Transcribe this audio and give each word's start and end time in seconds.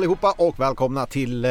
Allihopa 0.00 0.34
och 0.38 0.60
välkomna 0.60 1.06
till 1.06 1.44
eh, 1.44 1.50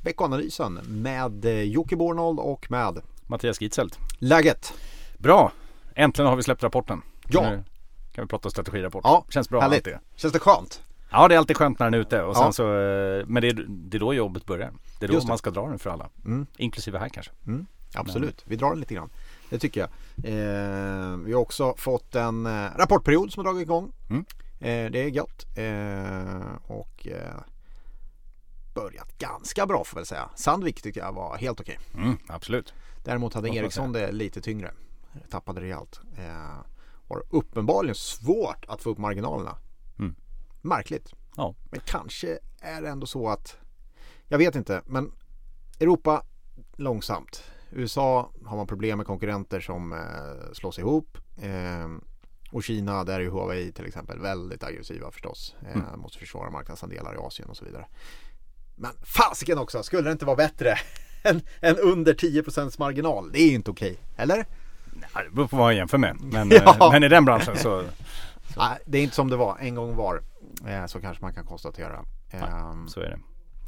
veckoanalysen 0.00 0.74
med 0.88 1.44
eh, 1.44 1.62
Jocke 1.62 1.96
Bornold 1.96 2.38
och 2.38 2.70
med 2.70 3.00
Mattias 3.26 3.60
Gitzelt. 3.60 3.98
Läget? 4.18 4.72
Bra! 5.18 5.52
Äntligen 5.94 6.28
har 6.28 6.36
vi 6.36 6.42
släppt 6.42 6.62
rapporten. 6.62 7.02
Ja. 7.28 7.50
Nu 7.50 7.64
kan 8.14 8.24
vi 8.24 8.28
prata 8.28 8.50
strategirapport. 8.50 9.00
Ja, 9.04 9.24
Känns 9.28 9.48
bra 9.48 9.60
härligt. 9.60 9.86
alltid. 9.86 9.98
Känns 10.16 10.32
det 10.32 10.38
skönt? 10.38 10.82
Ja, 11.10 11.28
det 11.28 11.34
är 11.34 11.38
alltid 11.38 11.56
skönt 11.56 11.78
när 11.78 11.86
den 11.86 11.94
är 11.94 11.98
ute. 11.98 12.22
Och 12.22 12.36
Ja. 12.36 12.52
så, 12.52 12.62
eh, 12.62 13.26
men 13.26 13.42
det 13.42 13.48
är, 13.48 13.66
det 13.68 13.96
är 13.96 14.00
då 14.00 14.14
jobbet 14.14 14.46
börjar. 14.46 14.72
Det 15.00 15.06
är 15.06 15.10
då 15.12 15.26
man 15.26 15.38
ska 15.38 15.50
dra 15.50 15.68
den 15.68 15.78
för 15.78 15.90
alla. 15.90 16.08
Mm. 16.24 16.46
Inklusive 16.56 16.98
här 16.98 17.08
kanske. 17.08 17.32
Mm, 17.46 17.66
absolut, 17.94 18.42
vi 18.46 18.56
drar 18.56 18.70
den 18.70 18.80
lite 18.80 18.94
grann. 18.94 19.10
Det 19.50 19.58
tycker 19.58 19.80
jag. 19.80 19.88
Eh, 20.32 21.16
vi 21.16 21.32
har 21.32 21.40
också 21.40 21.74
fått 21.78 22.14
en 22.14 22.46
eh, 22.46 22.66
rapportperiod 22.76 23.32
som 23.32 23.40
har 23.46 23.52
dragit 23.52 23.66
igång. 23.66 23.92
Mm. 24.10 24.24
Eh, 24.64 24.90
det 24.90 24.98
är 24.98 25.08
gött. 25.08 25.46
Eh, 25.56 26.72
och 26.76 27.06
eh, 27.06 27.40
börjat 28.74 29.18
ganska 29.18 29.66
bra 29.66 29.84
får 29.84 29.96
jag 29.96 30.00
väl 30.00 30.06
säga. 30.06 30.30
Sandvik 30.34 30.82
tyckte 30.82 31.00
jag 31.00 31.12
var 31.12 31.36
helt 31.36 31.60
okej. 31.60 31.78
Mm, 31.94 32.18
absolut. 32.26 32.74
Däremot 33.04 33.34
hade 33.34 33.48
Ericsson 33.48 33.92
det 33.92 34.12
lite 34.12 34.40
tyngre. 34.40 34.72
Tappade 35.30 35.60
rejält. 35.60 36.00
Eh, 36.18 36.64
har 37.08 37.22
uppenbarligen 37.30 37.94
svårt 37.94 38.64
att 38.68 38.82
få 38.82 38.90
upp 38.90 38.98
marginalerna. 38.98 39.56
Mm. 39.98 40.14
Märkligt. 40.62 41.12
Ja. 41.36 41.54
Men 41.70 41.80
kanske 41.84 42.38
är 42.60 42.82
det 42.82 42.88
ändå 42.88 43.06
så 43.06 43.28
att 43.28 43.56
Jag 44.28 44.38
vet 44.38 44.56
inte 44.56 44.82
men 44.86 45.12
Europa 45.80 46.22
långsamt. 46.76 47.44
USA 47.70 48.30
har 48.44 48.56
man 48.56 48.66
problem 48.66 48.98
med 48.98 49.06
konkurrenter 49.06 49.60
som 49.60 49.92
eh, 49.92 50.52
slås 50.52 50.78
ihop. 50.78 51.18
Eh, 51.42 51.88
och 52.54 52.64
Kina 52.64 53.04
där 53.04 53.20
är 53.20 53.24
Huawei 53.30 53.72
till 53.72 53.86
exempel 53.86 54.18
väldigt 54.18 54.62
aggressiva 54.64 55.10
förstås. 55.10 55.54
Eh, 55.62 55.76
Mm. 55.76 56.00
Måste 56.00 56.18
försvara 56.18 56.50
marknadsandelar 56.50 57.14
i 57.14 57.18
Asien 57.18 57.48
och 57.48 57.56
så 57.56 57.64
vidare. 57.64 57.86
Men 58.76 58.90
fasiken 59.02 59.58
också, 59.58 59.82
skulle 59.82 60.02
det 60.02 60.12
inte 60.12 60.24
vara 60.24 60.36
bättre 60.36 60.74
än, 61.22 61.40
än 61.60 61.76
under 61.78 62.14
10% 62.14 62.78
marginal? 62.78 63.32
Det 63.32 63.40
är 63.40 63.48
ju 63.48 63.54
inte 63.54 63.70
okej, 63.70 63.96
eller? 64.16 64.46
Ja, 65.14 65.22
det 65.22 65.30
beror 65.30 65.46
på 65.46 65.56
vad 65.56 65.66
man 65.66 65.76
jämför 65.76 65.98
med. 65.98 66.16
Men, 66.20 66.50
Ja. 66.64 66.74
eh, 66.86 66.92
men 66.92 67.04
i 67.04 67.08
den 67.08 67.24
branschen 67.24 67.56
så, 67.58 67.84
Nej, 68.56 68.78
det 68.86 68.98
är 68.98 69.02
inte 69.02 69.14
som 69.14 69.30
det 69.30 69.36
var 69.36 69.58
en 69.60 69.74
gång 69.74 69.96
var. 69.96 70.22
Eh, 70.66 70.86
så 70.86 71.00
kanske 71.00 71.22
man 71.24 71.34
kan 71.34 71.46
konstatera. 71.46 72.04
Ehm, 72.30 72.88
så 72.88 73.00
är 73.00 73.04
det. 73.10 73.18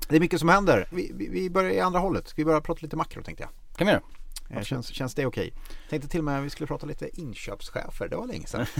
det 0.08 0.16
är 0.16 0.20
mycket 0.20 0.40
som 0.40 0.48
händer. 0.48 0.88
Vi, 0.90 1.12
vi, 1.14 1.28
vi 1.28 1.50
börjar 1.50 1.70
i 1.70 1.80
andra 1.80 2.00
hållet. 2.00 2.28
Ska 2.28 2.36
vi 2.40 2.44
börja 2.44 2.60
prata 2.60 2.78
lite 2.82 2.96
makro 2.96 3.22
tänkte 3.22 3.42
jag. 3.42 3.50
kan 3.78 3.86
vi 3.86 3.92
göra. 3.92 4.02
Eh, 4.50 4.62
känns, 4.62 4.88
känns 4.88 5.14
det 5.14 5.26
okej? 5.26 5.52
Tänkte 5.90 6.08
till 6.08 6.20
och 6.20 6.24
med 6.24 6.38
att 6.38 6.44
vi 6.44 6.50
skulle 6.50 6.66
prata 6.66 6.86
lite 6.86 7.20
inköpschefer. 7.20 8.08
Det 8.08 8.16
var 8.16 8.26
länge 8.26 8.46
sedan. 8.46 8.66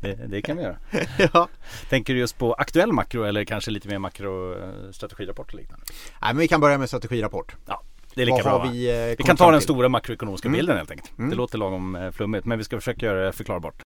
Det, 0.00 0.14
det 0.14 0.42
kan 0.42 0.56
vi 0.56 0.62
göra. 0.62 0.76
ja. 1.32 1.48
Tänker 1.88 2.14
du 2.14 2.20
just 2.20 2.38
på 2.38 2.52
aktuell 2.54 2.92
makro 2.92 3.24
eller 3.24 3.44
kanske 3.44 3.70
lite 3.70 3.88
mer 3.88 3.98
makro 3.98 4.52
eh, 4.52 5.38
och 5.38 5.54
liknande? 5.54 5.84
Nej, 6.22 6.34
men 6.34 6.36
vi 6.36 6.48
kan 6.48 6.60
börja 6.60 6.78
med 6.78 6.88
strategirapport. 6.88 7.56
Ja, 7.66 7.82
det 8.14 8.22
är 8.22 8.26
lika 8.26 8.42
bra 8.42 8.68
vi, 8.72 9.10
eh, 9.10 9.16
Vi 9.18 9.24
kan 9.24 9.36
ta 9.36 9.50
den 9.50 9.60
stora 9.60 9.88
makroekonomiska 9.88 10.48
Mm. 10.48 10.58
bilden 10.58 10.76
helt 10.76 10.90
enkelt. 10.90 11.18
Mm. 11.18 11.30
Det 11.30 11.36
låter 11.36 11.58
lagom 11.58 12.10
flummigt 12.14 12.46
men 12.46 12.58
vi 12.58 12.64
ska 12.64 12.76
försöka 12.76 13.06
göra 13.06 13.26
det 13.26 13.32
förklarbart. 13.32 13.82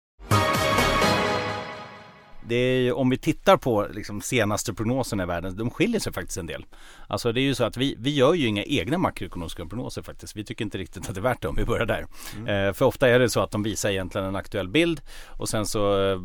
Det 2.51 2.55
är 2.55 2.93
om 2.93 3.09
vi 3.09 3.17
tittar 3.17 3.57
på 3.57 3.87
liksom, 3.93 4.21
senaste 4.21 4.73
prognoserna 4.73 5.23
i 5.23 5.25
världen, 5.25 5.55
de 5.57 5.69
skiljer 5.69 5.99
sig 5.99 6.13
faktiskt 6.13 6.37
en 6.37 6.45
del. 6.45 6.65
Alltså 7.07 7.31
det 7.31 7.41
är 7.41 7.43
ju 7.43 7.55
så 7.55 7.63
att 7.63 7.77
vi, 7.77 7.95
vi 7.99 8.15
gör 8.15 8.33
ju 8.33 8.47
inga 8.47 8.63
egna 8.63 8.97
makroekonomiska 8.97 9.65
prognoser 9.65 10.01
faktiskt. 10.01 10.35
Vi 10.35 10.43
tycker 10.43 10.65
inte 10.65 10.77
riktigt 10.77 11.09
att 11.09 11.15
det 11.15 11.19
är 11.19 11.23
värt 11.23 11.41
det 11.41 11.47
om 11.47 11.55
vi 11.55 11.65
börjar 11.65 11.85
där. 11.85 12.05
Eh, 12.37 12.73
för 12.73 12.85
ofta 12.85 13.09
är 13.09 13.19
det 13.19 13.29
så 13.29 13.39
att 13.39 13.51
de 13.51 13.63
visar 13.63 13.89
egentligen 13.89 14.27
en 14.27 14.35
aktuell 14.35 14.67
bild 14.67 15.01
och 15.27 15.49
sen 15.49 15.65
så, 15.65 15.79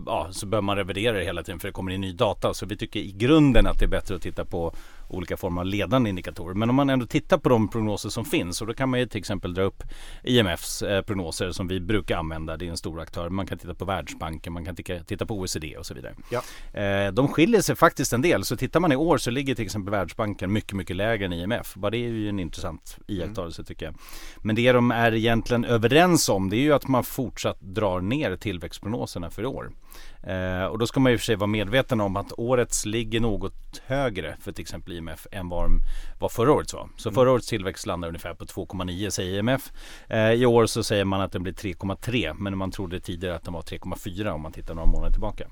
ja, 0.07 0.29
så 0.31 0.47
bör 0.47 0.61
man 0.61 0.77
revidera 0.77 1.19
det 1.19 1.25
hela 1.25 1.43
tiden 1.43 1.61
för 1.61 1.69
det 1.69 1.73
kommer 1.73 1.93
in 1.93 2.01
ny 2.01 2.13
data. 2.13 2.55
Så 2.55 2.67
vi 2.67 2.77
tycker 2.77 3.01
i 3.01 3.13
grunden 3.13 3.67
att 3.67 3.79
det 3.79 3.85
är 3.85 3.89
bättre 3.89 4.15
att 4.15 4.23
titta 4.23 4.45
på 4.45 4.75
olika 5.09 5.37
former 5.37 5.61
av 5.61 5.67
ledande 5.67 6.11
indikatorer. 6.11 6.55
Men 6.55 6.71
om 6.71 6.77
man 6.77 6.91
ändå 6.91 7.07
tittar 7.07 7.39
på 7.39 7.49
de 7.49 7.69
prognoser 7.69 8.09
som 8.09 8.25
finns 8.25 8.61
och 8.61 8.67
då 8.67 8.75
kan 8.75 8.89
man 8.89 9.01
ju 9.01 9.07
till 9.07 9.19
exempel 9.19 9.55
dra 9.55 9.63
upp 9.63 9.83
IMFs 10.23 10.83
eh, 10.83 11.03
prognoser 11.03 11.51
som 11.51 11.69
vi 11.69 11.81
brukar 11.81 12.17
använda. 12.17 12.57
Det 12.57 12.67
är 12.67 12.71
en 12.71 12.77
stor 12.77 13.01
aktör. 13.01 13.31
Man 13.31 13.47
kan 13.47 13.59
titta 13.59 13.75
på 13.75 13.85
Världsbanken, 13.85 14.53
man 14.53 14.65
kan 14.65 14.77
titta 14.77 15.27
på 15.27 15.35
OECD 15.35 15.77
och 15.77 15.87
så 15.87 15.95
vidare. 15.95 16.15
Ja. 16.31 16.43
Eh, 16.81 17.13
de 17.13 17.29
skiljer 17.29 17.61
sig 17.61 17.77
faktiskt 17.77 18.13
en 18.13 18.23
del. 18.23 18.45
Så 18.45 18.57
tittar 18.57 18.81
man 18.81 18.93
i 18.93 18.97
år 18.97 19.19
så 19.19 19.31
ligger 19.31 19.55
till 19.55 19.65
exempel 19.65 19.91
Världsbanken 19.91 20.53
mycket, 20.53 20.73
mycket 20.73 20.97
lägre 20.97 21.25
än 21.25 21.33
IMF. 21.33 21.75
Bara 21.75 21.91
det 21.91 21.97
är 21.97 22.09
ju 22.09 22.29
en 22.29 22.39
intressant 22.39 22.99
iakttagelse 23.07 23.65
tycker 23.65 23.87
jag. 23.87 23.95
Men 24.43 24.57
det 24.57 24.73
de 24.73 24.91
är 24.91 25.15
egentligen 25.15 25.65
överens 25.65 26.29
om 26.29 26.51
det 26.51 26.57
är 26.57 26.61
ju 26.61 26.73
att 26.73 26.89
man 26.89 27.05
fortsatt 27.05 27.61
drar 27.61 28.01
ner 28.01 28.37
tillväxtprognoserna 28.37 29.31
för 29.31 29.43
i 29.43 29.47
år. 29.47 29.73
Eh, 30.23 30.65
och 30.65 30.79
då 30.79 30.87
ska 30.87 31.01
man 31.01 31.13
ju 31.13 31.19
för 31.19 31.25
sig 31.25 31.37
vara 31.37 31.47
medveten 31.47 32.01
om 32.01 32.17
att 32.17 32.33
årets 32.37 32.87
ligger 32.87 33.21
något 33.21 33.83
högre 33.87 34.37
för 34.41 34.53
till 34.53 34.63
exempel 34.63 34.93
IMF 34.93 35.27
än 35.33 35.49
vad, 35.49 35.71
vad 36.19 36.33
förra 36.33 36.53
årets 36.53 36.75
var. 36.75 36.89
Så 36.97 37.11
förra 37.11 37.31
årets 37.33 37.49
tillväxt 37.49 37.87
landar 37.87 38.09
ungefär 38.09 38.35
på 38.35 38.45
2,9 38.45 39.11
säger 39.11 39.39
IMF. 39.39 39.73
Eh, 40.09 40.33
I 40.33 40.47
år 40.47 40.67
så 40.67 40.83
säger 40.83 41.05
man 41.05 41.21
att 41.21 41.33
den 41.33 41.43
blir 41.43 41.53
3,3 41.53 42.35
men 42.39 42.59
man 42.59 42.71
trodde 42.71 43.01
tidigare 43.01 43.37
att 43.37 43.45
den 43.45 43.55
var 43.55 43.63
3,4 43.63 44.31
om 44.31 44.41
man 44.41 44.53
tittar 44.53 44.75
några 44.75 44.89
månader 44.89 45.13
tillbaka. 45.13 45.47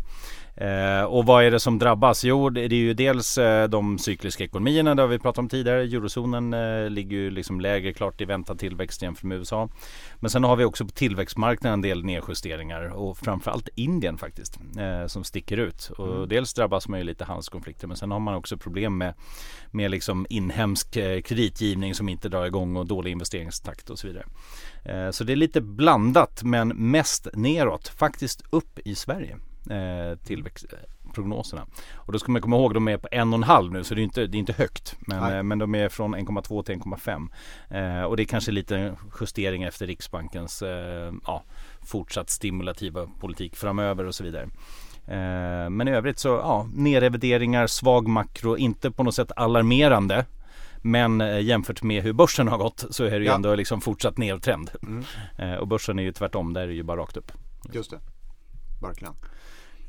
Eh, 0.57 1.05
och 1.05 1.27
vad 1.27 1.45
är 1.45 1.51
det 1.51 1.61
som 1.61 1.79
drabbas? 1.79 2.25
Jo, 2.25 2.51
det 2.51 2.69
det 2.69 2.77
är 2.77 2.81
ju 2.81 2.95
dels 2.95 3.39
eh, 3.39 3.69
de 3.69 3.99
cykliska 3.99 4.45
ekonomierna, 4.45 4.95
det 4.95 5.03
har 5.03 5.09
vi 5.09 5.19
pratat 5.19 5.39
om 5.39 5.49
tidigare. 5.49 5.83
Eurozonen 5.83 6.55
eh, 6.55 6.91
ligger 6.91 7.17
ju 7.17 7.31
liksom 7.31 7.61
lägre 7.61 7.93
klart 7.93 8.21
i 8.21 8.25
väntad 8.25 8.55
tillväxt 8.55 9.03
jämfört 9.03 9.23
med 9.23 9.39
USA. 9.39 9.69
Men 10.17 10.31
sen 10.31 10.45
har 10.45 10.57
vi 10.57 10.65
också 10.65 10.85
på 10.85 10.91
tillväxtmarknaden 10.91 11.75
en 11.75 11.83
del 11.83 12.05
nedjusteringar 12.05 12.89
och 12.89 13.19
framförallt 13.19 13.69
Indien 13.75 14.19
faktiskt 14.19 14.34
eh, 14.79 15.07
som 15.07 15.25
sticker 15.25 15.57
ut. 15.57 15.91
Och 15.99 16.29
dels 16.29 16.55
drabbas 16.55 16.89
man 16.89 17.01
ju 17.01 17.05
lite 17.05 17.25
handelskonflikter 17.25 17.87
men 17.87 17.97
sen 17.97 18.11
har 18.11 18.21
man 18.21 18.35
också 18.35 18.57
problem 18.57 18.99
med, 18.99 19.15
med 19.71 19.91
liksom 19.91 20.27
inhemsk 20.31 20.97
eh, 20.97 21.21
kreditgivning 21.21 21.95
som 21.95 22.09
inte 22.09 22.29
drar 22.29 22.47
igång 22.47 22.77
och 22.77 22.87
dålig 22.87 23.11
investeringstakt 23.11 23.91
och 23.91 23.99
så 23.99 24.07
vidare. 24.07 24.25
Eh, 24.85 25.11
så 25.11 25.25
det 25.25 25.33
är 25.33 25.37
lite 25.37 25.61
blandat 25.61 26.43
men 26.43 26.69
mest 26.69 27.29
neråt, 27.33 27.89
faktiskt 27.89 28.43
upp 28.51 28.79
i 28.85 28.95
Sverige 28.95 29.37
eh, 29.71 30.19
tillväxtprognoserna. 30.19 31.67
Och 31.95 32.13
då 32.13 32.19
ska 32.19 32.33
man 32.33 32.43
komma 32.43 32.57
ihåg 32.57 32.75
de 32.75 32.89
är 32.89 32.97
på 32.97 33.09
en 33.11 33.33
och 33.33 33.39
en 33.39 33.43
halv 33.43 33.73
nu 33.73 33.85
så 33.85 33.95
det 33.95 34.01
är 34.01 34.03
inte, 34.03 34.27
det 34.27 34.37
är 34.37 34.39
inte 34.39 34.53
högt. 34.53 34.97
Men, 35.01 35.33
eh, 35.33 35.43
men 35.43 35.59
de 35.59 35.75
är 35.75 35.89
från 35.89 36.15
1,2 36.15 36.63
till 36.63 36.75
1,5. 36.75 37.29
Eh, 37.69 38.03
och 38.03 38.17
det 38.17 38.23
är 38.23 38.27
kanske 38.27 38.53
lite 38.53 38.97
justering 39.21 39.63
efter 39.63 39.87
Riksbankens 39.87 40.63
eh, 40.63 41.13
ja, 41.27 41.45
fortsatt 41.85 42.31
stimulativa 42.31 43.07
politik 43.21 43.57
framöver 43.57 44.05
och 44.05 44.15
så 44.15 44.25
vidare. 44.25 44.43
Eh, 45.07 45.71
men 45.71 45.89
i 45.89 45.91
övrigt 45.91 46.19
så 46.19 46.29
ja, 46.29 46.69
nedrevideringar, 46.75 47.67
svag 47.67 48.09
makro, 48.09 48.57
inte 48.57 48.91
på 48.91 49.03
något 49.03 49.15
sätt 49.15 49.33
alarmerande. 49.37 50.27
Men 50.83 51.21
eh, 51.21 51.41
jämfört 51.41 51.83
med 51.83 52.03
hur 52.03 52.13
börsen 52.13 52.49
har 52.49 52.59
gått 52.59 52.85
så 52.91 53.05
är 53.05 53.11
det 53.11 53.17
ju 53.19 53.25
Ja. 53.25 53.35
ändå 53.35 53.55
liksom 53.55 53.81
fortsatt 53.81 54.19
nedtrend. 54.19 54.71
Mm. 54.83 55.05
Eh, 55.39 55.55
och 55.55 55.69
börsen 55.69 55.99
är 55.99 56.03
ju 56.03 56.13
tvärtom, 56.13 56.53
där 56.53 56.61
är 56.63 56.67
det 56.67 56.75
ju 56.75 56.83
bara 56.83 57.01
rakt 57.01 57.17
upp. 57.17 57.33
Just 57.73 57.91
det. 57.91 57.99
Verkligen. 58.83 59.15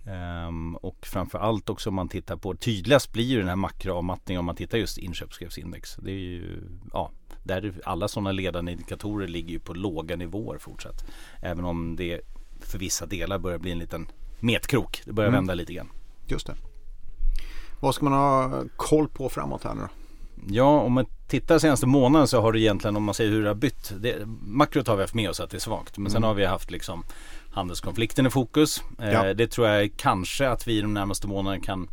Ehm, 0.07 0.75
och 0.75 0.97
framförallt 1.05 1.69
också 1.69 1.89
om 1.89 1.95
man 1.95 2.09
tittar 2.09 2.35
på, 2.37 2.55
tydligast 2.55 3.11
blir 3.13 3.23
ju 3.25 3.39
den 3.39 3.47
här 3.49 3.55
makroavmattningen 3.55 4.39
om 4.39 4.45
man 4.45 4.55
tittar 4.55 4.77
just 4.77 4.97
inköpschefsindex. 4.97 5.95
Det 5.95 6.11
är 6.11 6.15
ju, 6.15 6.61
ja, 6.93 7.11
där 7.45 7.65
är 7.65 7.73
alla 7.85 8.07
sådana 8.07 8.31
ledande 8.31 8.71
indikatorer 8.71 9.27
ligger 9.27 9.49
ju 9.49 9.59
på 9.59 9.73
låga 9.73 10.15
nivåer 10.15 10.57
fortsatt. 10.57 11.05
Även 11.41 11.65
om 11.65 11.95
det 11.95 12.21
för 12.59 12.79
vissa 12.79 13.05
delar 13.05 13.39
börjar 13.39 13.57
bli 13.59 13.71
en 13.71 13.79
liten 13.79 14.07
metkrok. 14.39 15.01
Det 15.05 15.13
börjar 15.13 15.27
Mm. 15.29 15.37
vända 15.37 15.53
lite 15.53 15.73
grann. 15.73 15.89
Just 16.27 16.47
det. 16.47 16.55
Vad 17.79 17.95
ska 17.95 18.05
man 18.05 18.13
ha 18.13 18.63
koll 18.75 19.07
på 19.07 19.29
framåt 19.29 19.63
här 19.63 19.73
nu 19.75 19.81
då? 19.81 19.87
Ja, 20.49 20.79
om 20.81 20.93
man 20.93 21.05
tittar 21.27 21.59
senaste 21.59 21.87
månaden 21.87 22.27
så 22.27 22.41
har 22.41 22.53
det 22.53 22.59
egentligen, 22.59 22.95
om 22.95 23.03
man 23.03 23.15
säger 23.15 23.31
hur 23.31 23.41
det 23.41 23.47
har 23.47 23.55
bytt. 23.55 23.93
Det, 23.99 24.15
makrot 24.41 24.87
har 24.87 24.95
vi 24.95 25.01
haft 25.01 25.13
med 25.13 25.29
oss 25.29 25.39
att 25.39 25.49
det 25.49 25.57
är 25.57 25.59
svagt. 25.59 25.97
Men 25.97 26.11
sen 26.11 26.17
Mm. 26.17 26.27
har 26.27 26.33
vi 26.33 26.45
haft 26.45 26.71
liksom 26.71 27.03
handelskonflikten 27.51 28.27
i 28.27 28.29
fokus. 28.29 28.83
Eh, 28.99 29.11
Ja. 29.11 29.33
Det 29.33 29.47
tror 29.47 29.67
jag 29.67 29.91
kanske 29.97 30.49
att 30.49 30.67
vi 30.67 30.81
de 30.81 30.93
närmaste 30.93 31.27
månaderna 31.27 31.63
kan 31.63 31.87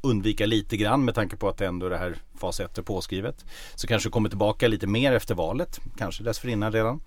undvika 0.00 0.46
lite 0.46 0.76
grann 0.76 1.04
med 1.04 1.14
tanke 1.14 1.36
på 1.36 1.48
att 1.48 1.60
ändå 1.60 1.88
det 1.88 1.98
här 1.98 2.16
fas 2.40 2.60
1 2.60 2.78
är 2.78 2.82
påskrivet. 2.82 3.44
Så 3.74 3.86
kanske 3.86 4.10
kommer 4.10 4.28
tillbaka 4.28 4.68
lite 4.68 4.86
mer 4.86 5.12
efter 5.12 5.34
valet, 5.34 5.80
kanske 5.98 6.22
dessförinnan 6.22 6.72
redan. 6.72 7.00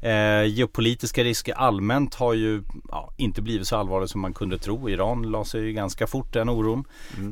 Eh, 0.00 0.44
geopolitiska 0.44 1.24
risker 1.24 1.54
allmänt 1.54 2.14
har 2.14 2.34
ju 2.34 2.62
ja, 2.90 3.10
inte 3.16 3.42
blivit 3.42 3.68
så 3.68 3.76
allvarligt 3.76 4.10
som 4.10 4.20
man 4.20 4.32
kunde 4.32 4.58
tro. 4.58 4.90
Iran 4.90 5.22
la 5.22 5.44
sig 5.44 5.62
ju 5.62 5.72
ganska 5.72 6.06
fort 6.06 6.32
den 6.32 6.48
oron. 6.48 6.84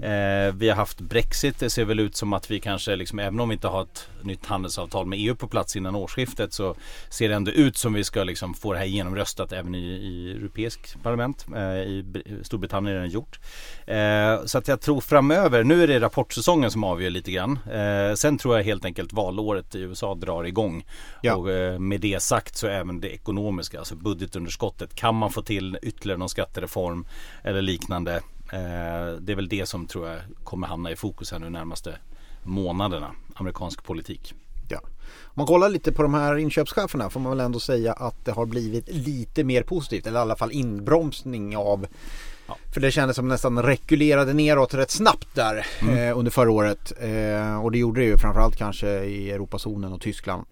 Eh, 0.03 0.55
vi 0.55 0.69
har 0.69 0.75
haft 0.77 1.01
Brexit. 1.01 1.59
Det 1.59 1.71
ser 1.71 1.85
väl 1.85 2.01
ut 2.01 2.17
som 2.17 2.33
att 2.33 2.51
vi 2.51 2.61
kanske, 2.61 2.97
liksom, 2.97 3.19
även 3.19 3.41
om 3.41 3.49
vi 3.49 3.53
inte 3.53 3.69
har 3.69 3.83
ett 3.83 4.09
nytt 4.23 4.47
handelsavtal 4.47 5.07
med 5.07 5.19
EU 5.19 5.35
på 5.37 5.49
plats 5.49 5.77
innan 5.77 5.95
årsskiftet 5.95 6.53
så 6.53 6.75
ser 7.11 7.29
det 7.29 7.35
ändå 7.35 7.51
ut 7.51 7.77
som 7.77 7.93
vi 7.93 8.05
ska 8.05 8.25
liksom 8.25 8.55
få 8.55 8.73
det 8.73 8.79
här 8.79 8.87
genomröstat 8.87 9.53
även 9.53 9.75
i, 9.75 9.89
i 9.89 10.33
europeisk 10.33 11.03
parlament. 11.03 11.47
Eh, 11.57 11.63
I 11.63 12.05
Br- 12.07 12.43
Storbritannien 12.43 12.97
är 12.97 13.01
det 13.01 13.07
gjort. 13.07 13.39
Eh, 13.87 14.47
så 14.47 14.59
att 14.59 14.69
jag 14.69 14.81
tror 14.81 15.01
framöver, 15.01 15.65
nu 15.65 15.83
är 15.83 15.87
det 15.87 16.01
rapportsäsongen 16.01 16.71
som 16.71 16.85
avgör 16.85 17.11
lite 17.11 17.31
grann. 17.33 17.38
Eh, 17.45 18.15
sen 18.15 18.39
tror 18.39 18.57
jag 18.57 18.65
helt 18.65 18.85
enkelt 18.85 19.13
valåret 19.13 19.75
i 19.75 19.81
USA 19.81 20.15
drar 20.15 20.45
igång. 20.45 20.85
Ja. 21.23 21.35
Och 21.35 21.51
eh, 21.51 21.79
med 21.79 22.01
det 22.01 22.23
sagt 22.23 22.57
så 22.57 22.67
även 22.67 23.01
det 23.01 23.15
ekonomiska, 23.15 23.79
alltså 23.79 23.97
budgetunderskottet. 23.97 24.95
Kan 24.95 25.15
man 25.15 25.31
få 25.31 25.43
till 25.43 25.79
ytterligare 25.83 26.19
någon 26.19 26.29
skattereform 26.29 27.07
eller 27.43 27.63
liknande 27.63 28.21
Det 29.21 29.33
är 29.33 29.35
väl 29.35 29.49
det 29.49 29.67
som 29.67 29.87
tror 29.87 30.09
jag 30.09 30.19
kommer 30.45 30.67
hamna 30.67 30.91
i 30.91 30.97
fokus 30.97 31.33
här 31.33 31.39
nu 31.39 31.51
närmaste 31.51 31.99
månaderna, 32.43 33.11
amerikansk 33.35 33.85
politik. 33.85 34.35
Ja. 34.69 34.81
Om 35.23 35.33
man 35.35 35.47
kollar 35.47 35.69
lite 35.69 35.93
på 35.93 36.03
de 36.03 36.15
här 36.15 36.37
inköpscheferna 36.37 37.11
får 37.11 37.21
man 37.21 37.31
väl 37.31 37.47
ändå 37.47 37.61
säga 37.61 37.93
att 37.93 38.25
det 38.25 38.33
har 38.33 38.47
blivit 38.47 38.89
lite 38.89 39.45
mer 39.45 39.63
positivt 39.63 40.07
eller 40.07 40.19
i 40.19 40.23
alla 40.23 40.37
fall 40.37 40.53
inbromsning 40.53 41.57
av 41.57 41.87
Ja. 42.49 42.57
För 42.75 42.81
det 42.81 42.91
kändes 42.91 43.17
som 43.17 43.29
nästan 43.29 43.63
rekylerade 43.63 44.33
neråt 44.33 44.75
rätt 44.75 44.91
snabbt 44.91 45.29
där 45.35 45.67
mm. 45.81 45.99
eh, 45.99 46.19
under 46.19 46.31
förra 46.31 46.51
året. 46.51 46.93
Eh, 47.01 47.65
och 47.65 47.73
det 47.73 47.79
gjorde 47.79 48.01
det 48.01 48.07
ju 48.07 48.19
framförallt 48.19 48.57
kanske 48.57 48.89
i 48.89 49.31
Europazonen 49.31 49.93
och 49.93 50.01
Tyskland. 50.01 50.47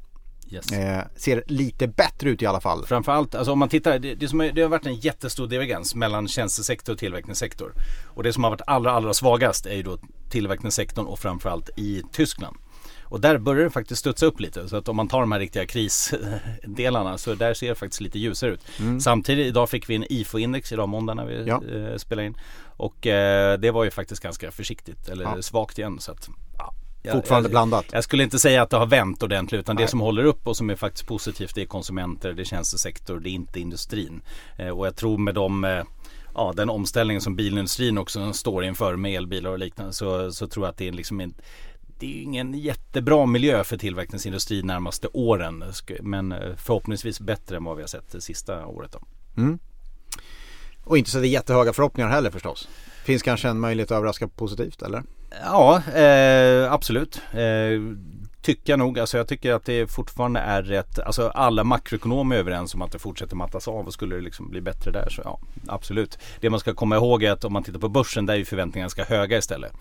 Yes. 0.51 0.73
Eh, 0.73 1.05
ser 1.17 1.45
lite 1.47 1.89
bättre 1.89 2.31
ut 2.31 2.43
i 2.43 2.47
alla 2.47 2.61
fall. 2.61 2.87
Framförallt, 2.87 3.35
alltså 3.35 3.53
om 3.53 3.59
man 3.59 3.69
tittar, 3.69 3.99
det, 3.99 4.15
det, 4.15 4.29
som 4.29 4.41
är, 4.41 4.53
det 4.53 4.63
har 4.63 4.69
varit 4.69 4.87
en 4.87 4.95
jättestor 4.95 5.47
divergens 5.47 5.95
mellan 5.95 6.29
tjänstesektor 6.29 6.93
och 6.93 6.99
tillverkningssektor. 6.99 7.73
Och 8.15 8.23
det 8.23 8.33
som 8.33 8.45
har 8.45 8.51
varit 8.51 8.63
allra, 8.67 8.93
allra 8.93 9.15
svagast 9.15 9.67
är 9.67 9.75
ju 9.75 9.83
då 9.83 9.99
tillverkningssektorn 10.31 11.07
och 11.07 11.19
framförallt 11.19 11.71
i 11.77 12.03
Tyskland. 12.13 12.57
Och 13.09 13.21
där 13.21 13.39
börjar 13.39 13.65
det 13.65 13.71
faktiskt 13.71 14.01
studsa 14.01 14.27
upp 14.27 14.41
lite. 14.41 14.69
Så 14.69 14.77
att 14.77 14.89
om 14.89 14.97
man 14.97 15.09
tar 15.09 15.21
de 15.21 15.33
här 15.33 15.39
riktiga 15.39 15.67
krisdelarna 15.67 17.19
så 17.19 17.35
där 17.35 17.55
ser 17.55 17.69
det 17.69 17.75
faktiskt 17.75 18.01
lite 18.01 18.19
ljusare 18.19 18.51
ut. 18.51 18.61
Mm. 18.81 19.01
Samtidigt 19.01 19.47
idag 19.47 19.71
fick 19.71 19.91
vi 19.91 19.95
en 19.95 20.05
IFO-index 20.05 20.73
idag 20.73 20.89
måndag 20.89 21.15
när 21.15 21.25
vi 21.25 21.45
ja. 21.47 21.63
eh, 21.75 21.97
spelade 21.97 22.27
in. 22.27 22.37
Och 22.77 23.07
eh, 23.07 23.59
det 23.59 23.71
var 23.71 23.85
ju 23.85 23.91
faktiskt 23.91 24.23
ganska 24.23 24.51
försiktigt 24.51 25.09
eller 25.09 25.25
ja. 25.25 25.43
svagt 25.43 25.79
igen. 25.79 25.99
Så 26.01 26.13
att, 26.13 26.29
ja. 26.59 26.73
Fortfarande 27.13 27.47
jag, 27.47 27.53
blandat. 27.53 27.85
Jag 27.93 28.05
skulle 28.05 28.23
inte 28.23 28.39
säga 28.39 28.63
att 28.63 28.71
det 28.71 28.77
har 28.77 28.87
vänt 28.87 29.23
ordentligt 29.23 29.59
utan 29.59 29.77
Nej. 29.77 29.85
det 29.85 29.91
som 29.91 30.01
håller 30.01 30.25
upp 30.25 30.47
och 30.47 30.57
som 30.57 30.71
är 30.71 30.77
faktiskt 30.77 31.07
positivt 31.07 31.55
det 31.55 31.63
är 31.63 31.67
konsumenter, 31.67 32.33
det 32.33 32.43
är 32.43 32.45
tjänstesektor, 32.45 33.21
det 33.21 33.29
är 33.29 33.33
inte 33.33 33.61
industrin. 33.61 34.23
Eh, 34.59 34.69
och 34.69 34.87
jag 34.87 34.97
tror 34.97 35.19
med 35.19 35.35
de 35.35 35.65
eh, 35.65 35.83
ja, 36.35 36.53
den 36.57 36.71
omställningen 36.71 37.21
som 37.21 37.37
bilindustrin 37.37 37.99
också 37.99 38.33
står 38.33 38.65
inför 38.65 38.97
med 38.97 39.15
elbilar 39.15 39.51
och 39.51 39.59
liknande 39.59 39.93
så, 39.93 40.33
så 40.33 40.47
tror 40.47 40.67
jag 40.67 40.71
att 40.71 40.79
det 40.79 40.89
är 40.89 40.93
liksom 40.93 41.21
en, 41.21 41.35
det 41.99 42.19
är 42.19 42.23
ingen 42.23 42.55
jättebra 42.55 43.27
miljö 43.27 43.65
för 43.65 43.77
tillverkningsindustrin 43.77 44.67
närmaste 44.67 45.09
åren. 45.13 45.65
Men 46.01 46.33
eh, 46.33 46.57
förhoppningsvis 46.57 47.21
bättre 47.21 47.57
än 47.57 47.65
vad 47.65 47.77
vi 47.77 47.83
har 47.83 47.89
sett 47.89 48.13
det 48.13 48.21
sista 48.21 48.67
året. 48.67 48.93
Då. 48.93 49.01
Mm. 49.43 49.59
Och 50.85 50.99
inte 50.99 51.11
så 51.11 51.19
det 51.19 51.29
är 51.29 51.31
jättehöga 51.31 51.73
förhoppningar 51.73 52.11
heller 52.11 52.31
förstås. 52.31 52.69
Finns 53.05 53.23
kanske 53.23 53.49
en 53.49 53.61
möjlighet 53.61 53.91
att 53.91 53.97
överraska 53.97 54.29
positivt 54.29 54.83
eller? 54.83 55.03
Ja, 55.45 55.83
eh, 55.93 56.73
absolut. 56.73 57.21
Eh, 57.33 57.81
tycka 58.47 58.73
jag 58.73 58.79
nog. 58.79 58.99
Alltså 58.99 59.17
jag 59.17 59.29
tycker 59.29 59.53
att 59.53 59.65
det 59.65 59.91
fortfarande 59.91 60.41
är 60.41 60.63
rätt. 60.63 60.99
Alltså 60.99 61.29
alla 61.29 61.65
makroekonomer 61.65 62.37
är 62.37 62.41
överens 62.41 62.75
om 62.75 62.83
att 62.83 62.93
det 62.93 62.99
fortsätter 62.99 63.37
mattas 63.37 63.69
av 63.69 63.87
och 63.87 63.93
skulle 63.93 64.17
det 64.17 64.23
liksom 64.23 64.51
bli 64.51 64.61
bättre 64.61 64.91
där 64.91 65.09
så 65.11 65.23
ja, 65.25 65.39
absolut. 65.67 66.19
Det 66.41 66.51
man 66.51 66.61
ska 66.61 66.75
komma 66.75 66.97
ihåg 66.97 67.23
är 67.23 67.33
att 67.33 67.45
om 67.45 67.53
man 67.53 67.63
tittar 67.63 67.79
på 67.79 67.89
börsen 67.89 68.27
där 68.27 68.35
är 68.35 68.39
ju 68.39 68.45
förväntningarna 68.45 68.85
ganska 68.85 69.05
höga 69.05 69.39
istället. 69.39 69.73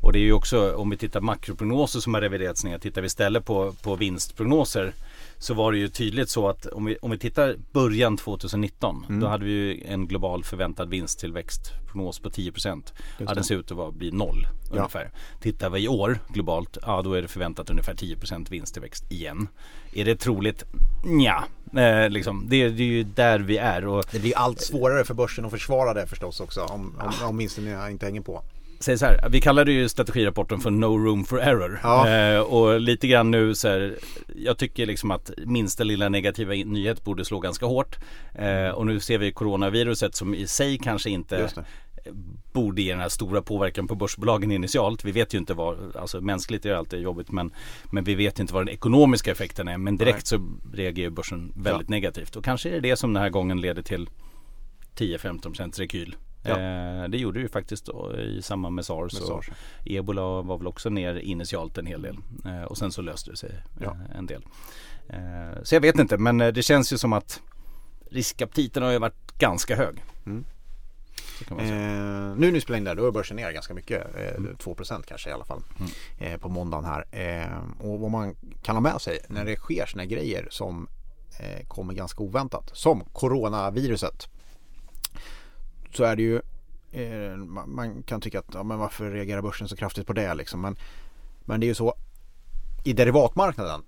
Och 0.00 0.12
det 0.12 0.18
är 0.18 0.22
ju 0.22 0.32
också 0.32 0.76
om 0.76 0.90
vi 0.90 0.96
tittar 0.96 1.20
makroprognoser 1.20 2.00
som 2.00 2.14
har 2.14 2.20
reviderats 2.20 2.64
ner. 2.64 2.78
Tittar 2.78 3.00
vi 3.00 3.06
istället 3.06 3.44
på, 3.44 3.72
på 3.82 3.96
vinstprognoser 3.96 4.92
så 5.40 5.54
var 5.54 5.72
det 5.72 5.78
ju 5.78 5.88
tydligt 5.88 6.28
så 6.30 6.48
att 6.48 6.66
om 6.66 6.84
vi, 6.84 6.96
om 7.02 7.10
vi 7.10 7.18
tittar 7.18 7.56
början 7.72 8.16
2019 8.16 9.04
mm. 9.08 9.20
då 9.20 9.26
hade 9.26 9.44
vi 9.44 9.50
ju 9.50 9.84
en 9.84 10.06
global 10.06 10.44
förväntad 10.44 10.88
vinsttillväxtprognos 10.88 12.18
på 12.18 12.30
10%. 12.30 12.92
Ja, 13.18 13.34
den 13.34 13.44
ser 13.44 13.54
ut 13.54 13.70
att 13.70 13.76
vara, 13.76 13.90
bli 13.90 14.10
noll 14.10 14.46
ja. 14.70 14.76
ungefär. 14.76 15.10
Tittar 15.40 15.70
vi 15.70 15.80
i 15.80 15.88
år 15.88 16.18
globalt, 16.28 16.78
ja 16.82 17.02
då 17.02 17.14
är 17.14 17.22
det 17.22 17.28
förväntat 17.28 17.70
ungefär 17.70 17.94
10% 17.94 18.50
vinsttillväxt 18.50 19.12
igen. 19.12 19.48
Är 19.92 20.04
det 20.04 20.16
troligt? 20.16 20.64
Ja, 21.24 21.44
eh, 21.80 22.10
liksom, 22.10 22.46
det, 22.48 22.68
det, 22.68 22.82
är 22.82 22.86
ju 22.86 23.02
där 23.02 23.38
vi 23.38 23.58
är. 23.58 23.86
Och, 23.86 24.04
det 24.12 24.18
blir 24.18 24.38
allt 24.38 24.60
svårare 24.60 25.04
för 25.04 25.14
börsen 25.14 25.44
att 25.44 25.50
försvara 25.50 25.94
det 25.94 26.06
förstås 26.06 26.40
också 26.40 26.64
om, 26.64 27.00
om, 27.00 27.28
om 27.28 27.36
vinsterna 27.36 27.90
inte 27.90 28.06
hänger 28.06 28.20
på 28.20 28.42
säger 28.80 28.98
så 28.98 29.06
här, 29.06 29.28
vi 29.30 29.40
kallade 29.40 29.72
ju 29.72 29.88
strategirapporten 29.88 30.60
för 30.60 30.70
No 30.70 30.98
Room 30.98 31.24
for 31.24 31.40
Error. 31.40 31.80
Ja. 31.82 32.08
Eh, 32.08 32.40
och 32.40 32.80
lite 32.80 33.06
grann 33.06 33.30
nu 33.30 33.54
så 33.54 33.68
här, 33.68 33.96
jag 34.36 34.58
tycker 34.58 34.86
liksom 34.86 35.10
att 35.10 35.30
minsta 35.46 35.84
lilla 35.84 36.08
negativa 36.08 36.52
nyhet 36.52 37.04
borde 37.04 37.24
slå 37.24 37.40
ganska 37.40 37.66
hårt. 37.66 37.98
Eh, 38.34 38.68
och 38.68 38.86
nu 38.86 39.00
ser 39.00 39.18
vi 39.18 39.32
coronaviruset 39.32 40.14
som 40.14 40.34
i 40.34 40.46
sig 40.46 40.78
kanske 40.78 41.10
inte 41.10 41.50
borde 42.52 42.82
ge 42.82 42.92
den 42.92 43.00
här 43.00 43.08
stora 43.08 43.42
påverkan 43.42 43.86
på 43.88 43.94
börsbolagen 43.94 44.50
initialt. 44.50 45.04
Vi 45.04 45.12
vet 45.12 45.34
ju 45.34 45.38
inte 45.38 45.54
vad, 45.54 45.96
alltså 45.96 46.20
mänskligt 46.20 46.66
är 46.66 46.70
det 46.70 46.78
alltid 46.78 47.00
jobbigt 47.00 47.30
men, 47.30 47.52
men 47.92 48.04
vi 48.04 48.14
vet 48.14 48.38
inte 48.38 48.54
vad 48.54 48.66
den 48.66 48.74
ekonomiska 48.74 49.32
effekten 49.32 49.68
är. 49.68 49.78
Men 49.78 49.96
direkt 49.96 50.32
Nej. 50.32 50.40
så 50.40 50.58
reagerar 50.72 51.10
börsen 51.10 51.52
väldigt 51.56 51.88
ja. 51.88 51.94
negativt. 51.94 52.36
Och 52.36 52.44
kanske 52.44 52.68
är 52.68 52.72
det 52.72 52.80
det 52.80 52.96
som 52.96 53.12
den 53.12 53.22
här 53.22 53.30
gången 53.30 53.60
leder 53.60 53.82
till 53.82 54.08
10-15% 54.96 55.78
rekyl. 55.78 56.16
Ja. 56.42 56.50
Eh, 56.50 57.08
det 57.08 57.18
gjorde 57.18 57.38
det 57.38 57.42
ju 57.42 57.48
faktiskt 57.48 57.86
då, 57.86 58.16
i 58.16 58.42
samband 58.42 58.74
med 58.74 58.84
SARS. 58.84 59.14
Med 59.14 59.22
SARS. 59.22 59.50
Ebola 59.84 60.42
var 60.42 60.58
väl 60.58 60.66
också 60.66 60.90
ner 60.90 61.14
initialt 61.14 61.78
en 61.78 61.86
hel 61.86 62.02
del. 62.02 62.16
Eh, 62.44 62.62
och 62.62 62.78
sen 62.78 62.92
så 62.92 63.02
löste 63.02 63.30
det 63.30 63.36
sig 63.36 63.50
ja. 63.80 63.90
Eh, 63.90 64.18
en 64.18 64.26
del. 64.26 64.42
Eh, 65.08 65.62
så 65.62 65.74
jag 65.74 65.80
vet 65.80 65.98
inte 65.98 66.18
men 66.18 66.40
eh, 66.40 66.48
det 66.48 66.62
känns 66.62 66.92
ju 66.92 66.98
som 66.98 67.12
att 67.12 67.40
riskaptiten 68.10 68.82
har 68.82 68.90
ju 68.90 68.98
varit 68.98 69.38
ganska 69.38 69.76
hög. 69.76 70.04
Mm. 70.26 70.44
Eh, 71.50 72.36
nu 72.36 72.46
när 72.46 72.50
vi 72.50 72.60
spelar 72.60 72.78
in 72.78 72.84
där 72.84 72.94
då 72.94 73.06
är 73.06 73.10
börsen 73.10 73.36
ner 73.36 73.52
ganska 73.52 73.74
mycket. 73.74 74.16
Eh, 74.16 74.36
mm. 74.36 74.56
2% 74.56 75.02
kanske 75.06 75.30
i 75.30 75.32
alla 75.32 75.44
fall. 75.44 75.62
Mm. 75.78 75.90
Eh, 76.18 76.40
på 76.40 76.48
måndagen 76.48 76.84
här. 76.84 77.04
Eh, 77.10 77.86
och 77.86 78.00
vad 78.00 78.10
man 78.10 78.36
kan 78.62 78.76
ha 78.76 78.80
med 78.80 79.00
sig 79.00 79.18
när 79.28 79.44
det 79.44 79.56
sker 79.56 79.86
sådana 79.86 80.06
grejer 80.06 80.48
som 80.50 80.88
kommer 81.68 81.94
ganska 81.94 82.22
oväntat. 82.22 82.70
Som 82.72 83.04
coronaviruset 83.04 84.28
så 85.96 86.04
är 86.04 86.16
det 86.16 86.22
ju 86.22 86.40
eh, 86.92 87.36
man 87.66 88.02
kan 88.02 88.20
tycka 88.20 88.38
att 88.38 88.54
ja, 88.54 88.62
men 88.62 88.78
varför 88.78 89.10
reagerar 89.10 89.42
börsen 89.42 89.68
så 89.68 89.76
kraftigt 89.76 90.06
på 90.06 90.12
det 90.12 90.34
liksom. 90.34 90.60
Men, 90.60 90.76
men 91.44 91.60
det 91.60 91.66
är 91.66 91.68
ju 91.68 91.74
så 91.74 91.94
i 92.84 92.92
derivatmarknaden 92.92 93.82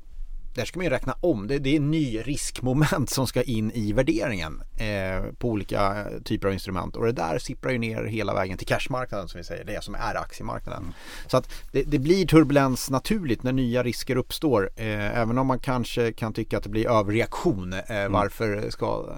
där 0.54 0.64
ska 0.64 0.78
man 0.78 0.84
ju 0.84 0.90
räkna 0.90 1.16
om. 1.20 1.46
Det, 1.46 1.58
det 1.58 1.70
är 1.70 1.76
en 1.76 1.90
ny 1.90 2.20
riskmoment 2.20 3.10
som 3.10 3.26
ska 3.26 3.42
in 3.42 3.70
i 3.70 3.92
värderingen 3.92 4.62
eh, 4.78 5.32
på 5.38 5.48
olika 5.48 6.06
typer 6.24 6.48
av 6.48 6.54
instrument 6.54 6.96
och 6.96 7.06
det 7.06 7.12
där 7.12 7.38
sipprar 7.38 7.72
ju 7.72 7.78
ner 7.78 8.04
hela 8.04 8.34
vägen 8.34 8.58
till 8.58 8.66
cashmarknaden 8.66 9.28
som 9.28 9.38
vi 9.38 9.44
säger, 9.44 9.64
det 9.64 9.84
som 9.84 9.94
är 9.94 10.14
aktiemarknaden. 10.14 10.82
Mm. 10.82 10.94
Så 11.26 11.36
att 11.36 11.48
det, 11.72 11.82
det, 11.82 11.98
blir 11.98 12.26
turbulens 12.26 12.90
naturligt 12.90 13.42
när 13.42 13.52
nya 13.52 13.82
risker 13.82 14.16
uppstår. 14.16 14.70
Eh, 14.76 15.18
även 15.18 15.38
om 15.38 15.46
man 15.46 15.58
kanske 15.58 16.12
kan 16.12 16.32
tycka 16.32 16.58
att 16.58 16.64
det 16.64 16.70
blir 16.70 16.90
överreaktion. 16.90 17.72
Eh, 17.72 17.80
mm. 17.88 18.12
Varför 18.12 18.70
ska 18.70 19.16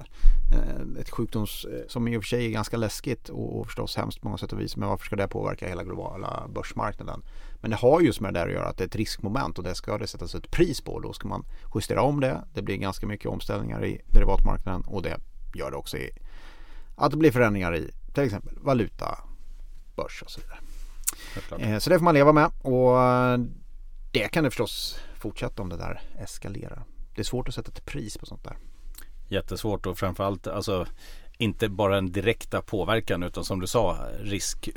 ett 1.00 1.11
sjukdoms 1.11 1.64
eh, 1.64 1.88
som 1.88 2.08
i 2.08 2.16
och 2.16 2.23
för 2.23 2.28
sig 2.28 2.46
är 2.46 2.50
ganska 2.50 2.76
läskigt 2.76 3.28
och, 3.28 3.66
förstås 3.66 3.96
hemskt 3.96 4.20
på 4.20 4.28
många 4.28 4.38
sätt 4.38 4.52
och 4.52 4.61
vis. 4.61 4.76
Men 4.76 4.88
varför 4.88 5.06
ska 5.06 5.16
det 5.16 5.28
påverka 5.28 5.68
hela 5.68 5.84
globala 5.84 6.49
börsmarknaden? 6.54 7.23
Men 7.61 7.70
det 7.70 7.76
har 7.76 8.00
just 8.00 8.20
med 8.20 8.34
det 8.34 8.40
där 8.40 8.46
att 8.46 8.52
göra 8.52 8.66
att 8.66 8.76
det 8.76 8.84
är 8.84 8.88
ett 8.88 8.96
riskmoment 8.96 9.58
och 9.58 9.64
det 9.64 9.75
ska 9.75 9.99
det 9.99 10.06
sättas 10.06 10.34
ett 10.34 10.50
pris 10.50 10.80
på. 10.80 11.00
Då 11.00 11.12
ska 11.12 11.28
man 11.28 11.44
justera 11.75 12.02
om 12.02 12.20
det. 12.20 12.44
Det 12.54 12.62
blir 12.62 12.76
ganska 12.76 13.06
mycket 13.06 13.26
omställningar 13.26 13.84
i 13.84 14.00
derivatmarknaden 14.06 14.82
och 14.82 15.02
det 15.02 15.16
gör 15.54 15.70
det 15.70 15.76
också 15.76 15.96
i 15.96 16.11
att 16.96 17.11
det 17.11 17.16
blir 17.16 17.32
förändringar 17.32 17.76
i 17.76 17.90
till 18.14 18.23
exempel 18.23 18.58
valuta, 18.61 19.18
börs 19.96 20.23
och 20.23 20.30
så 20.30 20.40
vidare. 20.40 20.58
Eh, 21.58 21.78
så 21.78 21.90
det 21.90 21.99
får 21.99 22.04
man 22.04 22.14
leva 22.14 22.32
med 22.32 22.50
och 22.62 22.99
det 24.12 24.28
kan 24.28 24.44
det 24.44 24.50
förstås 24.50 24.99
fortsätta 25.18 25.62
om 25.62 25.68
det 25.68 25.76
där 25.76 26.00
eskalerar. 26.18 26.84
Det 27.14 27.20
är 27.20 27.25
svårt 27.25 27.49
att 27.49 27.54
sätta 27.54 27.73
ett 27.73 27.84
pris 27.84 28.18
på 28.18 28.26
sånt 28.26 28.44
där. 28.44 28.56
Jättesvårt 29.34 29.86
och 29.86 29.98
framförallt 29.98 30.46
alltså 30.46 30.86
inte 31.38 31.68
bara 31.68 31.94
den 31.94 32.12
direkta 32.12 32.60
påverkan 32.60 33.22
utan 33.22 33.44
som 33.44 33.60
du 33.60 33.66
sa 33.66 33.98
risk, 34.20 34.68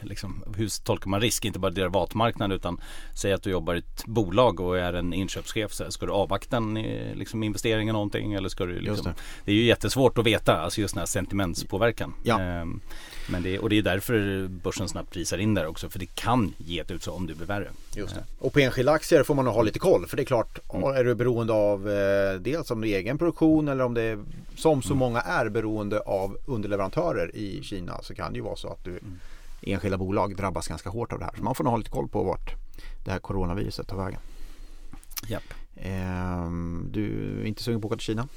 liksom, 0.00 0.44
hur 0.56 0.84
tolkar 0.84 1.10
man 1.10 1.20
risk? 1.20 1.44
Inte 1.44 1.58
bara 1.58 1.70
derivatmarknaden 1.70 2.56
utan 2.56 2.80
säg 3.14 3.32
att 3.32 3.42
du 3.42 3.50
jobbar 3.50 3.74
i 3.74 3.78
ett 3.78 4.04
bolag 4.06 4.60
och 4.60 4.78
är 4.78 4.92
en 4.92 5.12
inköpschef. 5.12 5.72
Så 5.72 5.90
ska 5.90 6.06
du 6.06 6.12
avvakta 6.12 6.56
en 6.56 6.74
liksom, 7.14 7.42
investering 7.42 7.88
eller 7.88 7.92
någonting 7.92 8.32
eller 8.32 8.48
ska 8.48 8.66
du 8.66 8.80
liksom, 8.80 9.06
det. 9.06 9.14
det. 9.44 9.52
är 9.52 9.56
ju 9.56 9.64
jättesvårt 9.64 10.18
att 10.18 10.26
veta, 10.26 10.56
alltså 10.56 10.80
just 10.80 10.94
den 10.94 11.00
här 11.00 11.06
sentimentspåverkan. 11.06 12.14
Ja. 12.22 12.40
Ehm, 12.40 12.80
men 13.28 13.42
det, 13.42 13.58
och 13.58 13.70
det 13.70 13.78
är 13.78 13.82
därför 13.82 14.48
börsen 14.48 14.88
snabbt 14.88 15.10
prisar 15.10 15.38
in 15.38 15.54
där 15.54 15.66
också 15.66 15.90
för 15.90 15.98
det 15.98 16.14
kan 16.14 16.54
ge 16.58 16.78
ett 16.78 16.90
utslag 16.90 17.16
om 17.16 17.26
det 17.26 17.34
blir 17.34 17.46
värre. 17.46 17.70
Just 17.96 18.14
det. 18.14 18.24
Och 18.38 18.52
på 18.52 18.60
enskilda 18.60 18.92
aktier 18.92 19.22
får 19.22 19.34
man 19.34 19.44
nog 19.44 19.54
ha 19.54 19.62
lite 19.62 19.78
koll 19.78 20.06
för 20.06 20.16
det 20.16 20.22
är 20.22 20.24
klart 20.24 20.58
mm. 20.74 20.96
är 20.96 21.04
du 21.04 21.14
beroende 21.14 21.52
av 21.52 21.90
eh, 21.90 22.40
dels 22.40 22.70
om 22.70 22.80
det 22.80 22.88
är 22.88 22.98
egen 22.98 23.18
produktion 23.18 23.68
eller 23.68 23.84
om 23.84 23.94
det 23.94 24.02
är 24.02 24.18
som 24.56 24.82
så 24.82 24.88
mm. 24.88 24.98
många 24.98 25.20
är 25.20 25.48
beroende 25.48 26.00
av 26.00 26.38
underleverantörer 26.46 27.36
i 27.36 27.62
Kina 27.62 28.02
så 28.02 28.14
kan 28.14 28.32
det 28.32 28.36
ju 28.36 28.42
vara 28.42 28.56
så 28.56 28.68
att 28.68 28.84
du 28.84 28.90
mm. 28.90 29.20
enskilda 29.62 29.98
bolag 29.98 30.36
drabbas 30.36 30.68
ganska 30.68 30.90
hårt 30.90 31.12
av 31.12 31.18
det 31.18 31.24
här. 31.24 31.34
Så 31.36 31.42
man 31.42 31.54
får 31.54 31.64
nog 31.64 31.70
ha 31.70 31.78
lite 31.78 31.90
koll 31.90 32.08
på 32.08 32.22
vart 32.22 32.54
det 33.04 33.10
här 33.10 33.18
coronaviruset 33.18 33.88
tar 33.88 33.96
vägen. 33.96 34.20
Japp. 35.28 35.54
Ehm, 35.76 36.88
du 36.92 37.40
är 37.40 37.44
inte 37.44 37.62
sugen 37.62 37.80
på 37.80 37.86
att 37.86 37.92
åka 37.92 37.98
till 37.98 38.06
Kina? 38.06 38.28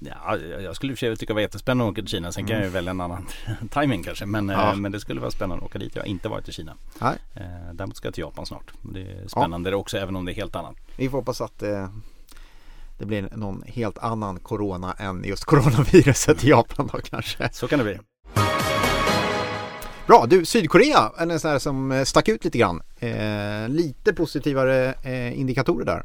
Ja, 0.00 0.36
jag 0.36 0.76
skulle 0.76 0.92
i 0.92 0.94
och 0.94 0.98
för 0.98 1.06
sig 1.06 1.16
tycka 1.16 1.32
det 1.32 1.34
var 1.34 1.40
jättespännande 1.40 1.84
att 1.84 1.92
åka 1.92 2.02
till 2.02 2.10
Kina. 2.10 2.32
Sen 2.32 2.46
kan 2.46 2.56
jag 2.56 2.64
ju 2.64 2.70
välja 2.70 2.90
en 2.90 3.00
annan 3.00 3.26
timing 3.70 4.02
kanske. 4.02 4.26
Men, 4.26 4.48
ja. 4.48 4.70
Eh, 4.70 4.76
men 4.76 4.92
det 4.92 5.00
skulle 5.00 5.20
vara 5.20 5.30
spännande 5.30 5.64
att 5.64 5.70
åka 5.70 5.78
dit. 5.78 5.96
Jag 5.96 6.02
har 6.02 6.08
inte 6.08 6.28
varit 6.28 6.48
i 6.48 6.52
Kina. 6.52 6.76
Nej. 7.00 7.16
Eh, 7.34 7.42
däremot 7.72 7.96
ska 7.96 8.06
jag 8.06 8.14
till 8.14 8.22
Japan 8.22 8.46
snart. 8.46 8.72
Det 8.82 9.00
är 9.00 9.28
spännande 9.28 9.70
ja. 9.70 9.76
också 9.76 9.98
även 9.98 10.16
om 10.16 10.24
det 10.24 10.32
är 10.32 10.36
helt 10.36 10.56
annat. 10.56 10.76
Vi 10.96 11.08
får 11.08 11.18
hoppas 11.18 11.40
att 11.40 11.62
eh, 11.62 11.88
det 12.98 13.06
blir 13.06 13.28
någon 13.32 13.62
helt 13.66 13.98
annan 13.98 14.40
corona 14.40 14.92
än 14.92 15.24
just 15.24 15.44
coronaviruset 15.44 16.44
i 16.44 16.48
Japan 16.48 16.90
då 16.92 16.98
kanske. 16.98 17.48
Så 17.52 17.68
kan 17.68 17.78
det 17.78 17.84
bli. 17.84 17.98
Bra, 20.06 20.26
du 20.26 20.44
Sydkorea, 20.44 21.12
en 21.18 21.40
sån 21.40 21.50
här 21.50 21.58
som 21.58 21.92
eh, 21.92 22.04
stack 22.04 22.28
ut 22.28 22.44
lite 22.44 22.58
grann. 22.58 22.82
Eh, 22.98 23.68
lite 23.68 24.14
positivare 24.14 24.94
eh, 25.02 25.40
indikatorer 25.40 25.84
där. 25.84 26.04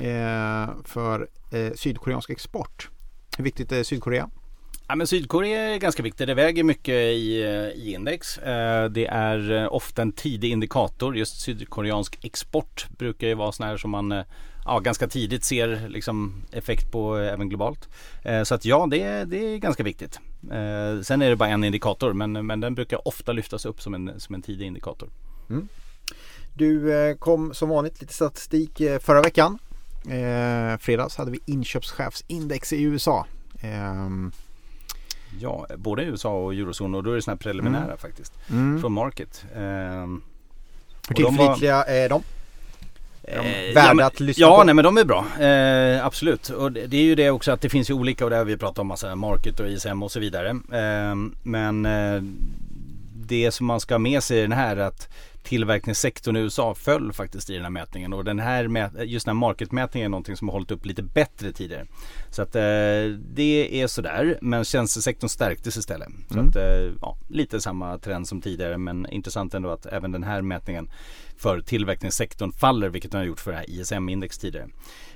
Eh, 0.00 0.70
för 0.84 1.28
sydkoreansk 1.74 2.30
export. 2.30 2.88
Hur 3.36 3.44
viktigt 3.44 3.72
är 3.72 3.82
Sydkorea? 3.82 4.30
Ja, 4.88 4.94
men 4.94 5.06
Sydkorea 5.06 5.60
är 5.60 5.78
ganska 5.78 6.02
viktigt. 6.02 6.26
Det 6.26 6.34
väger 6.34 6.64
mycket 6.64 6.94
i, 6.94 7.42
i 7.74 7.92
index. 7.94 8.38
Eh, 8.38 8.90
det 8.90 9.06
är 9.06 9.68
ofta 9.72 10.02
en 10.02 10.12
tidig 10.12 10.50
indikator. 10.50 11.16
Just 11.16 11.40
sydkoreansk 11.40 12.24
export 12.24 12.86
brukar 12.98 13.26
ju 13.26 13.34
vara 13.34 13.52
sån 13.52 13.66
här 13.66 13.76
som 13.76 13.90
man 13.90 14.24
ja, 14.64 14.78
ganska 14.78 15.08
tidigt 15.08 15.44
ser 15.44 15.88
liksom 15.88 16.42
effekt 16.52 16.92
på 16.92 17.16
även 17.16 17.48
globalt. 17.48 17.88
Så 18.44 18.54
att 18.54 18.64
ja, 18.64 18.86
det, 18.90 19.24
det 19.24 19.54
är 19.54 19.58
ganska 19.58 19.82
viktigt. 19.82 20.20
Sen 21.02 21.22
är 21.22 21.30
det 21.30 21.36
bara 21.36 21.48
en 21.48 21.64
indikator 21.64 22.12
men, 22.12 22.46
men 22.46 22.60
den 22.60 22.74
brukar 22.74 23.08
ofta 23.08 23.32
lyftas 23.32 23.66
upp 23.66 23.82
som 23.82 23.94
en, 23.94 24.20
som 24.20 24.34
en 24.34 24.42
tidig 24.42 24.66
indikator. 24.66 25.08
Mm. 25.50 25.68
Du 26.54 27.16
kom 27.18 27.54
som 27.54 27.68
vanligt 27.68 28.00
lite 28.00 28.14
statistik 28.14 28.82
förra 29.00 29.22
veckan. 29.22 29.58
Fredags 30.80 31.16
hade 31.16 31.30
vi 31.30 31.40
inköpschefsindex 31.46 32.72
i 32.72 32.82
USA. 32.82 33.26
Ehm, 33.60 34.32
Ja, 35.40 35.66
både 35.76 36.02
USA 36.02 36.32
och 36.32 36.54
eurozon 36.54 36.94
och 36.94 37.02
då 37.02 37.10
är 37.10 37.14
det 37.14 37.22
sådana 37.22 37.36
här 37.36 37.42
preliminära 37.42 37.84
mm. 37.84 37.96
faktiskt. 37.96 38.32
Mm. 38.50 38.80
Från 38.80 38.92
Market. 38.92 39.44
Ehm, 39.56 40.22
Hur 41.08 41.14
tillförlitliga 41.14 41.82
är 41.82 42.08
de? 42.08 42.22
Eh, 43.22 43.74
värda 43.74 43.94
ja, 43.98 44.06
att 44.06 44.20
lyssna 44.20 44.46
ja, 44.46 44.56
på? 44.56 44.64
nej 44.64 44.74
men 44.74 44.84
de 44.84 44.98
är 44.98 45.04
bra. 45.04 45.26
Eh, 45.40 46.06
absolut. 46.06 46.48
Och 46.48 46.72
det, 46.72 46.86
det, 46.86 46.96
är 46.96 47.02
ju 47.02 47.14
det 47.14 47.30
också 47.30 47.52
att 47.52 47.60
det 47.60 47.68
finns 47.68 47.90
ju 47.90 47.94
olika 47.94 48.24
och 48.24 48.30
det 48.30 48.36
har 48.36 48.44
vi 48.44 48.56
pratat 48.56 48.78
om 48.78 48.86
massa 48.86 49.16
Market 49.16 49.60
och 49.60 49.68
ISM 49.68 50.02
och 50.02 50.12
så 50.12 50.20
vidare. 50.20 50.50
Eh, 50.50 51.14
men 51.42 51.86
eh, 51.86 52.22
det 53.14 53.50
som 53.50 53.66
man 53.66 53.80
ska 53.80 53.94
ha 53.94 53.98
med 53.98 54.22
sig 54.22 54.38
i 54.38 54.42
den 54.42 54.52
här 54.52 54.76
är 54.76 54.80
att 54.80 55.08
tillverkningssektorn 55.42 56.36
i 56.36 56.40
USA 56.40 56.74
föll 56.74 57.12
faktiskt 57.12 57.50
i 57.50 57.54
den 57.54 57.62
här 57.62 57.70
mätningen 57.70 58.12
och 58.12 58.24
den 58.24 58.38
här 58.38 58.62
just 59.04 59.26
den 59.26 59.36
här 59.36 59.40
marketmätningen 59.40 60.06
är 60.06 60.10
någonting 60.10 60.36
som 60.36 60.48
har 60.48 60.52
hållit 60.52 60.70
upp 60.70 60.86
lite 60.86 61.02
bättre 61.02 61.52
tidigare. 61.52 61.86
Så 62.30 62.42
att 62.42 62.56
eh, 62.56 62.62
det 63.34 63.80
är 63.82 63.86
sådär 63.86 64.38
men 64.42 64.64
tjänstesektorn 64.64 65.28
stärktes 65.28 65.76
istället. 65.76 66.08
Så 66.28 66.34
mm. 66.34 66.48
att, 66.48 66.56
eh, 66.56 66.92
ja, 67.00 67.16
lite 67.28 67.60
samma 67.60 67.98
trend 67.98 68.28
som 68.28 68.40
tidigare 68.40 68.78
men 68.78 69.06
intressant 69.10 69.54
ändå 69.54 69.70
att 69.70 69.86
även 69.86 70.12
den 70.12 70.22
här 70.22 70.42
mätningen 70.42 70.90
för 71.36 71.60
tillverkningssektorn 71.60 72.52
faller 72.52 72.88
vilket 72.88 73.10
den 73.10 73.18
har 73.18 73.26
gjort 73.26 73.40
för 73.40 73.50
det 73.50 73.56
här 73.56 73.70
ISM-index 73.70 74.38
tidigare. 74.38 74.68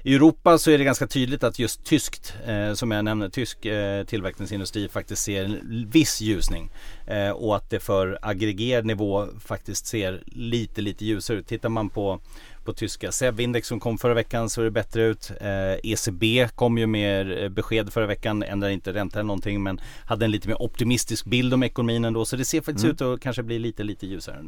I 0.02 0.14
Europa 0.14 0.58
så 0.58 0.70
är 0.70 0.78
det 0.78 0.84
ganska 0.84 1.06
tydligt 1.06 1.44
att 1.44 1.58
just 1.58 1.84
tyskt, 1.84 2.34
eh, 2.46 2.72
som 2.72 2.90
jag 2.90 3.04
nämnde, 3.04 3.30
tysk 3.30 3.64
eh, 3.64 4.04
tillverkningsindustri 4.04 4.88
faktiskt 4.88 5.22
ser 5.22 5.44
en 5.44 5.88
viss 5.90 6.20
ljusning. 6.20 6.70
Eh, 7.06 7.30
och 7.30 7.56
att 7.56 7.70
det 7.70 7.80
för 7.80 8.18
aggregerad 8.22 8.86
nivå 8.86 9.28
faktiskt 9.40 9.86
ser 9.86 10.22
lite, 10.26 10.80
lite 10.80 11.04
ljusare 11.04 11.36
ut. 11.36 11.46
Tittar 11.46 11.68
man 11.68 11.90
på 11.90 12.20
på 12.66 12.72
tyska 12.72 13.10
SEV-index 13.10 13.68
som 13.68 13.80
kom 13.80 13.98
förra 13.98 14.14
veckan 14.14 14.50
så 14.50 14.60
är 14.60 14.64
det 14.64 14.70
bättre 14.70 15.02
ut. 15.02 15.30
Eh, 15.40 15.92
ECB 15.92 16.48
kom 16.54 16.78
ju 16.78 16.86
med 16.86 17.44
eh, 17.44 17.48
besked 17.48 17.92
förra 17.92 18.06
veckan, 18.06 18.42
ändrar 18.42 18.68
inte 18.68 18.92
ränta 18.92 19.18
eller 19.18 19.26
någonting 19.26 19.62
men 19.62 19.80
hade 20.06 20.24
en 20.24 20.30
lite 20.30 20.48
mer 20.48 20.62
optimistisk 20.62 21.26
bild 21.26 21.54
om 21.54 21.62
ekonomin 21.62 22.04
ändå. 22.04 22.24
Så 22.24 22.36
det 22.36 22.44
ser 22.44 22.60
faktiskt 22.60 22.84
mm. 22.84 22.94
ut 22.94 23.00
att 23.00 23.20
kanske 23.20 23.42
bli 23.42 23.58
lite, 23.58 23.84
lite 23.84 24.06
ljusare 24.06 24.44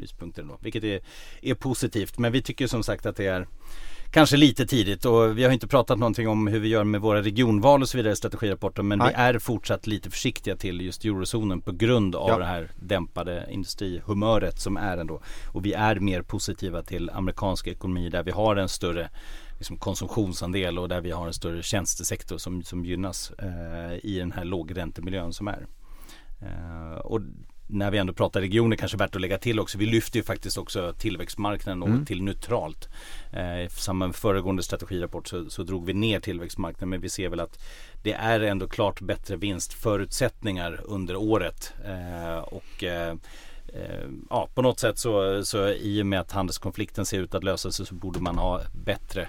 lyspunkter 0.00 0.42
ändå. 0.42 0.58
Vilket 0.62 0.84
är, 0.84 1.00
är 1.42 1.54
positivt. 1.54 2.18
Men 2.18 2.32
vi 2.32 2.42
tycker 2.42 2.66
som 2.66 2.82
sagt 2.82 3.06
att 3.06 3.16
det 3.16 3.26
är 3.26 3.46
kanske 4.10 4.36
lite 4.36 4.66
tidigt 4.66 5.04
och 5.04 5.38
vi 5.38 5.44
har 5.44 5.50
inte 5.50 5.66
pratat 5.66 5.98
någonting 5.98 6.28
om 6.28 6.46
hur 6.46 6.60
vi 6.60 6.68
gör 6.68 6.84
med 6.84 7.00
våra 7.00 7.22
regionval 7.22 7.82
och 7.82 7.88
så 7.88 7.96
vidare 7.96 8.12
i 8.12 8.16
strategirapporten 8.16 8.88
men 8.88 8.98
Nej. 8.98 9.08
vi 9.08 9.14
är 9.14 9.38
fortsatt 9.38 9.86
lite 9.86 10.10
försiktiga 10.10 10.56
till 10.56 10.80
just 10.80 11.04
eurozonen 11.04 11.60
på 11.60 11.72
grund 11.72 12.16
av 12.16 12.28
ja. 12.28 12.38
det 12.38 12.44
här 12.44 12.70
dämpade 12.80 13.48
industrihumöret 13.50 14.60
som 14.60 14.76
är 14.76 14.98
ändå. 14.98 15.20
Och 15.52 15.66
vi 15.66 15.72
är 15.72 16.00
mer 16.00 16.22
positiva 16.22 16.82
till 16.82 17.10
amerikansk 17.10 17.66
ekonomi 17.66 18.08
där 18.08 18.22
vi 18.22 18.30
har 18.30 18.56
en 18.56 18.68
större 18.68 19.10
liksom 19.58 19.76
konsumtionsandel 19.76 20.78
och 20.78 20.88
där 20.88 21.00
vi 21.00 21.10
har 21.10 21.26
en 21.26 21.34
större 21.34 21.62
tjänstesektor 21.62 22.38
som, 22.38 22.62
som 22.62 22.84
gynnas 22.84 23.30
eh, 23.30 23.98
i 24.02 24.18
den 24.18 24.32
här 24.32 24.44
lågräntemiljön 24.44 25.32
som 25.32 25.48
är. 25.48 25.66
Eh, 26.40 26.98
och 26.98 27.20
när 27.68 27.90
vi 27.90 27.98
ändå 27.98 28.12
pratar 28.12 28.40
regioner 28.40 28.76
kanske 28.76 28.96
värt 28.96 29.14
att 29.14 29.20
lägga 29.20 29.38
till 29.38 29.60
också. 29.60 29.78
Vi 29.78 29.86
lyfter 29.86 30.18
ju 30.18 30.22
faktiskt 30.22 30.58
också 30.58 30.94
tillväxtmarknaden 30.98 31.82
mm. 31.82 32.06
till 32.06 32.22
neutralt. 32.22 32.88
Eh, 33.32 33.60
I 33.60 33.68
samma 33.70 34.12
föregående 34.12 34.62
strategirapport 34.62 35.28
så, 35.28 35.50
så 35.50 35.62
drog 35.62 35.86
vi 35.86 35.94
ner 35.94 36.20
tillväxtmarknaden 36.20 36.88
men 36.88 37.00
vi 37.00 37.08
ser 37.08 37.28
väl 37.28 37.40
att 37.40 37.58
det 38.02 38.12
är 38.12 38.40
ändå 38.40 38.68
klart 38.68 39.00
bättre 39.00 39.36
vinstförutsättningar 39.36 40.80
under 40.84 41.16
året. 41.16 41.72
Eh, 41.84 42.38
och 42.38 42.84
eh, 42.84 43.14
ja, 44.30 44.48
på 44.54 44.62
något 44.62 44.80
sätt 44.80 44.98
så, 44.98 45.44
så 45.44 45.68
i 45.68 46.02
och 46.02 46.06
med 46.06 46.20
att 46.20 46.32
handelskonflikten 46.32 47.06
ser 47.06 47.20
ut 47.20 47.34
att 47.34 47.44
lösa 47.44 47.70
sig 47.70 47.86
så 47.86 47.94
borde 47.94 48.20
man 48.20 48.38
ha 48.38 48.60
bättre 48.84 49.28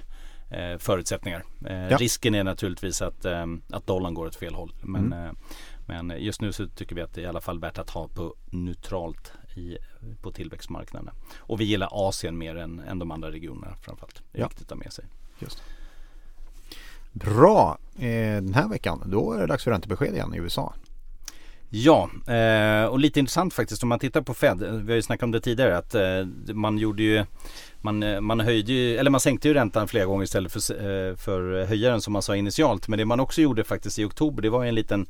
förutsättningar. 0.79 1.43
Eh, 1.65 1.75
ja. 1.75 1.97
Risken 1.97 2.35
är 2.35 2.43
naturligtvis 2.43 3.01
att, 3.01 3.25
att 3.69 3.87
dollarn 3.87 4.13
går 4.13 4.25
åt 4.25 4.35
fel 4.35 4.53
håll. 4.53 4.73
Men 4.81 5.13
mm. 5.13 5.35
Men 5.89 6.13
just 6.17 6.41
nu 6.41 6.51
så 6.51 6.67
tycker 6.67 6.95
vi 6.95 7.01
att 7.01 7.13
det 7.13 7.21
är 7.21 7.23
i 7.23 7.27
alla 7.27 7.41
fall 7.41 7.59
värt 7.59 7.77
att 7.77 7.89
ha 7.89 8.07
på 8.07 8.35
neutralt 8.51 9.33
i, 9.55 9.77
på 10.21 10.31
tillväxtmarknaderna. 10.31 11.11
Och 11.37 11.59
vi 11.61 11.63
gillar 11.63 11.89
Asien 11.91 12.37
mer 12.37 12.55
än, 12.55 12.79
än 12.79 12.99
de 12.99 13.11
andra 13.11 13.31
regionerna 13.31 13.75
framförallt. 13.81 14.21
Det 14.31 14.37
är 14.37 14.41
ja. 14.41 14.47
viktigt 14.47 14.71
att 14.71 14.77
ha 14.77 14.83
med 14.83 14.93
sig. 14.93 15.05
Just. 15.39 15.63
Bra! 17.11 17.77
Eh, 17.95 18.35
den 18.35 18.53
här 18.53 18.67
veckan 18.67 19.03
då 19.05 19.33
är 19.33 19.39
det 19.39 19.47
dags 19.47 19.63
för 19.63 19.71
räntebesked 19.71 20.13
igen 20.13 20.33
i 20.33 20.37
USA. 20.37 20.73
Ja, 21.69 22.09
eh, 22.27 22.85
och 22.85 22.99
lite 22.99 23.19
intressant 23.19 23.53
faktiskt 23.53 23.83
om 23.83 23.89
man 23.89 23.99
tittar 23.99 24.21
på 24.21 24.33
Fed. 24.33 24.59
Vi 24.59 24.91
har 24.91 24.95
ju 24.95 25.01
snackat 25.01 25.23
om 25.23 25.31
det 25.31 25.41
tidigare 25.41 25.77
att 25.77 25.95
eh, 25.95 26.25
man 26.53 26.77
gjorde 26.77 27.03
ju 27.03 27.25
man, 27.81 28.03
eh, 28.03 28.21
man 28.21 28.39
höjde 28.39 28.73
ju, 28.73 28.97
eller 28.97 29.11
man 29.11 29.19
sänkte 29.19 29.47
ju 29.47 29.53
räntan 29.53 29.87
flera 29.87 30.05
gånger 30.05 30.23
istället 30.23 30.51
för, 30.51 30.59
eh, 30.73 31.15
för 31.15 31.65
höjaren 31.65 32.01
som 32.01 32.13
man 32.13 32.21
sa 32.21 32.35
initialt. 32.35 32.87
Men 32.87 32.99
det 32.99 33.05
man 33.05 33.19
också 33.19 33.41
gjorde 33.41 33.63
faktiskt 33.63 33.99
i 33.99 34.05
oktober 34.05 34.41
det 34.41 34.49
var 34.49 34.65
en 34.65 34.75
liten 34.75 35.07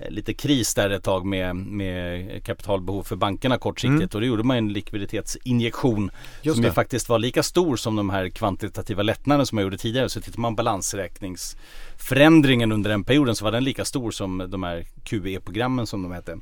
Eh, 0.00 0.10
lite 0.10 0.34
kris 0.34 0.74
där 0.74 0.90
ett 0.90 1.04
tag 1.04 1.26
med, 1.26 1.56
med 1.56 2.44
kapitalbehov 2.44 3.02
för 3.02 3.16
bankerna 3.16 3.58
kortsiktigt 3.58 3.96
mm. 3.96 4.08
och 4.14 4.20
då 4.20 4.26
gjorde 4.26 4.42
man 4.42 4.56
en 4.56 4.72
likviditetsinjektion 4.72 6.10
Just 6.42 6.54
som 6.54 6.62
det. 6.62 6.68
ju 6.68 6.74
faktiskt 6.74 7.08
var 7.08 7.18
lika 7.18 7.42
stor 7.42 7.76
som 7.76 7.96
de 7.96 8.10
här 8.10 8.28
kvantitativa 8.28 9.02
lättnaderna 9.02 9.46
som 9.46 9.56
man 9.56 9.64
gjorde 9.64 9.78
tidigare. 9.78 10.08
Så 10.08 10.20
tittar 10.20 10.40
man 10.40 10.56
balansräknings 10.56 11.56
förändringen 11.96 12.72
under 12.72 12.90
den 12.90 13.04
perioden 13.04 13.36
så 13.36 13.44
var 13.44 13.52
den 13.52 13.64
lika 13.64 13.84
stor 13.84 14.10
som 14.10 14.46
de 14.48 14.62
här 14.62 14.86
QE-programmen 15.04 15.86
som 15.86 16.02
de 16.02 16.12
hette. 16.12 16.38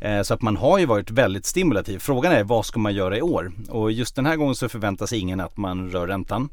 Eh, 0.00 0.22
så 0.22 0.34
att 0.34 0.42
man 0.42 0.56
har 0.56 0.78
ju 0.78 0.86
varit 0.86 1.10
väldigt 1.10 1.46
stimulativ. 1.46 1.98
Frågan 1.98 2.32
är 2.32 2.44
vad 2.44 2.66
ska 2.66 2.80
man 2.80 2.94
göra 2.94 3.18
i 3.18 3.22
år? 3.22 3.52
Och 3.68 3.92
just 3.92 4.16
den 4.16 4.26
här 4.26 4.36
gången 4.36 4.54
så 4.54 4.68
förväntas 4.68 5.12
ingen 5.20 5.40
att 5.40 5.56
man 5.56 5.90
rör 5.90 6.06
räntan. 6.06 6.48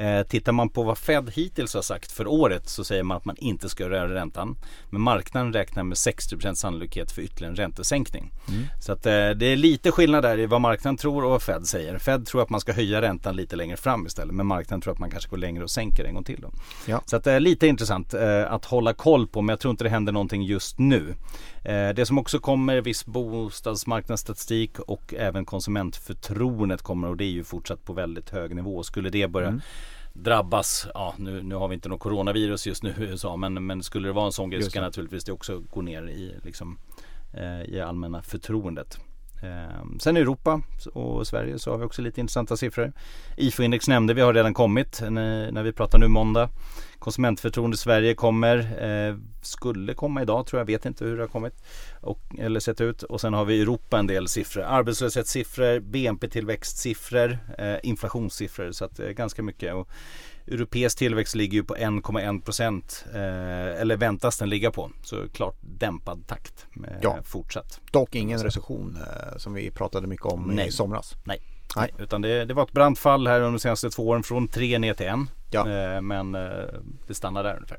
Eh, 0.00 0.22
tittar 0.22 0.52
man 0.52 0.68
på 0.68 0.82
vad 0.82 0.98
Fed 0.98 1.30
hittills 1.34 1.74
har 1.74 1.82
sagt 1.82 2.12
för 2.12 2.26
året 2.26 2.68
så 2.68 2.84
säger 2.84 3.02
man 3.02 3.16
att 3.16 3.24
man 3.24 3.36
inte 3.38 3.68
ska 3.68 3.90
röra 3.90 4.14
räntan. 4.14 4.56
Men 4.90 5.00
marknaden 5.00 5.52
räknar 5.52 5.82
med 5.82 5.96
60% 5.96 6.54
sannolikhet 6.54 7.12
för 7.12 7.22
ytterligare 7.22 7.52
en 7.52 7.56
räntesänkning. 7.56 8.32
Mm. 8.48 8.64
Så 8.80 8.92
att 8.92 9.06
eh, 9.06 9.30
det 9.30 9.46
är 9.46 9.56
lite 9.56 9.90
skillnad 9.90 10.24
där 10.24 10.38
i 10.38 10.46
vad 10.46 10.60
marknaden 10.60 10.96
tror 10.96 11.24
och 11.24 11.30
vad 11.30 11.42
Fed 11.42 11.66
säger. 11.66 11.98
Fed 11.98 12.26
tror 12.26 12.42
att 12.42 12.50
man 12.50 12.60
ska 12.60 12.72
höja 12.72 13.02
räntan 13.02 13.36
lite 13.36 13.56
längre 13.56 13.76
fram 13.76 14.06
istället. 14.06 14.34
Men 14.34 14.46
marknaden 14.46 14.80
tror 14.80 14.92
att 14.92 14.98
man 14.98 15.10
kanske 15.10 15.30
går 15.30 15.36
längre 15.36 15.62
och 15.62 15.70
sänker 15.70 16.04
en 16.04 16.14
gång 16.14 16.24
till. 16.24 16.40
Då. 16.40 16.50
Ja. 16.86 17.02
Så 17.06 17.16
att 17.16 17.24
det 17.24 17.32
är 17.32 17.40
lite 17.40 17.66
intressant 17.66 18.14
eh, 18.14 18.52
att 18.52 18.64
hålla 18.64 18.92
koll 18.92 19.26
på. 19.26 19.42
Men 19.42 19.52
jag 19.52 19.60
tror 19.60 19.70
inte 19.70 19.84
det 19.84 19.90
händer 19.90 20.12
någonting 20.12 20.42
just 20.42 20.78
nu. 20.78 21.14
Eh, 21.64 21.88
det 21.88 22.06
som 22.06 22.18
också 22.18 22.38
kommer 22.38 22.80
viss 22.80 23.06
bostadsmarknadsstatistik 23.06 24.78
och 24.78 25.14
även 25.18 25.44
konsumentförtroendet 25.44 26.82
kommer 26.82 27.08
och 27.08 27.16
det 27.16 27.24
är 27.24 27.30
ju 27.30 27.44
fortsatt 27.44 27.84
på 27.84 27.92
väldigt 27.92 28.30
hög 28.30 28.56
nivå. 28.56 28.82
Skulle 28.82 29.10
det 29.10 29.28
börja 29.28 29.48
mm 29.48 29.60
drabbas, 30.12 30.86
ja 30.94 31.14
nu, 31.18 31.42
nu 31.42 31.54
har 31.54 31.68
vi 31.68 31.74
inte 31.74 31.88
något 31.88 32.00
coronavirus 32.00 32.66
just 32.66 32.82
nu 32.82 32.94
i 32.98 33.02
USA 33.02 33.36
men, 33.36 33.66
men 33.66 33.82
skulle 33.82 34.08
det 34.08 34.12
vara 34.12 34.26
en 34.26 34.32
sån 34.32 34.50
grej 34.50 34.62
så 34.62 34.70
kan 34.70 34.82
naturligtvis 34.82 35.24
det 35.24 35.32
också 35.32 35.62
gå 35.70 35.82
ner 35.82 36.08
i, 36.08 36.34
liksom, 36.42 36.78
eh, 37.32 37.62
i 37.62 37.80
allmänna 37.80 38.22
förtroendet. 38.22 39.00
Ehm, 39.42 39.98
sen 39.98 40.16
i 40.16 40.20
Europa 40.20 40.62
och 40.92 41.26
Sverige 41.26 41.58
så 41.58 41.70
har 41.70 41.78
vi 41.78 41.84
också 41.84 42.02
lite 42.02 42.20
intressanta 42.20 42.56
siffror. 42.56 42.92
IFO-index 43.36 43.88
nämnde 43.88 44.14
vi 44.14 44.20
har 44.20 44.34
redan 44.34 44.54
kommit 44.54 45.00
när, 45.10 45.62
vi 45.62 45.72
pratar 45.72 45.98
nu 45.98 46.08
måndag. 46.08 46.48
Konsumentförtroende 46.98 47.76
Sverige 47.76 48.14
kommer, 48.14 48.58
eh, 48.58 49.16
skulle 49.42 49.94
komma 49.94 50.22
idag 50.22 50.46
tror 50.46 50.60
jag, 50.60 50.66
vet 50.66 50.86
inte 50.86 51.04
hur 51.04 51.16
det 51.16 51.22
har 51.22 51.28
kommit 51.28 51.54
och, 52.00 52.20
eller 52.38 52.60
sett 52.60 52.80
ut. 52.80 53.02
Och 53.02 53.20
sen 53.20 53.34
har 53.34 53.44
vi 53.44 53.54
i 53.54 53.60
Europa 53.60 53.98
en 53.98 54.06
del 54.06 54.28
siffror. 54.28 54.62
Arbetslöshetssiffror, 54.62 55.80
BNP-tillväxtsiffror, 55.80 57.38
eh, 57.58 57.76
inflationssiffror. 57.82 58.72
Så 58.72 58.84
att 58.84 58.96
det 58.96 59.08
är 59.08 59.12
ganska 59.12 59.42
mycket. 59.42 59.74
Och 59.74 59.88
europeisk 60.50 60.98
tillväxt 60.98 61.34
ligger 61.34 61.54
ju 61.54 61.64
på 61.64 61.74
1,1 61.74 62.42
procent. 62.42 63.04
Eh, 63.14 63.80
eller 63.80 63.96
väntas 63.96 64.38
den 64.38 64.48
ligga 64.48 64.70
på. 64.70 64.90
Så 65.02 65.28
klart 65.28 65.56
dämpad 65.60 66.26
takt 66.26 66.66
eh, 66.76 66.92
ja. 67.02 67.18
fortsatt. 67.24 67.80
Dock 67.90 68.14
ingen 68.14 68.42
recession 68.42 68.98
eh, 69.00 69.38
som 69.38 69.54
vi 69.54 69.70
pratade 69.70 70.06
mycket 70.06 70.26
om 70.26 70.42
Nej. 70.42 70.68
i 70.68 70.72
somras. 70.72 71.14
Nej. 71.24 71.40
Nej. 71.76 71.94
Utan 71.98 72.22
det, 72.22 72.44
det, 72.44 72.54
var 72.54 72.62
ett 72.62 72.72
brant 72.72 72.98
fall 72.98 73.26
här 73.26 73.36
under 73.36 73.52
de 73.52 73.58
senaste 73.58 73.90
två 73.90 74.08
åren 74.08 74.22
från 74.22 74.48
3 74.48 74.78
ner 74.78 74.94
till 74.94 75.06
1. 75.06 75.14
Ja. 75.50 75.68
Eh, 75.70 76.00
men 76.00 76.34
eh, 76.34 76.40
det 77.06 77.14
stannar 77.14 77.42
där 77.42 77.54
ungefär. 77.56 77.78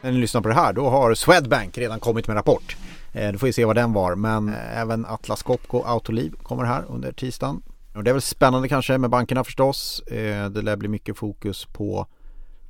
När 0.00 0.12
ni 0.12 0.18
lyssnar 0.18 0.40
på 0.40 0.48
det 0.48 0.54
här 0.54 0.72
då 0.72 0.88
har 0.88 1.14
Swedbank 1.14 1.78
redan 1.78 2.00
kommit 2.00 2.28
med 2.28 2.36
rapport. 2.36 2.76
Eh, 3.12 3.32
då 3.32 3.38
får 3.38 3.46
vi 3.46 3.52
se 3.52 3.64
vad 3.64 3.76
den 3.76 3.92
var. 3.92 4.14
Men 4.14 4.48
eh, 4.48 4.80
även 4.80 5.06
Atlas 5.06 5.42
Copco 5.42 5.82
Autoliv 5.82 6.34
kommer 6.42 6.64
här 6.64 6.84
under 6.88 7.12
tisdagen. 7.12 7.62
Och 7.94 8.04
det 8.04 8.10
är 8.10 8.14
väl 8.14 8.22
spännande 8.22 8.68
kanske 8.68 8.98
med 8.98 9.10
bankerna 9.10 9.44
förstås. 9.44 10.00
Eh, 10.00 10.48
det 10.48 10.62
lär 10.62 10.76
bli 10.76 10.88
mycket 10.88 11.16
fokus 11.18 11.66
på 11.72 12.06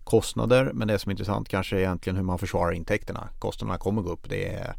kostnader. 0.05 0.71
Men 0.75 0.88
det 0.88 0.99
som 0.99 1.11
är 1.11 1.12
intressant 1.12 1.49
kanske 1.49 1.76
är 1.76 1.81
egentligen 1.81 2.17
hur 2.17 2.23
man 2.25 2.38
försvarar 2.38 2.73
intäkterna. 2.73 3.29
Kostnaderna 3.38 3.79
kommer 3.79 4.02
gå 4.02 4.11
upp. 4.11 4.29
Det 4.29 4.49
är 4.55 4.75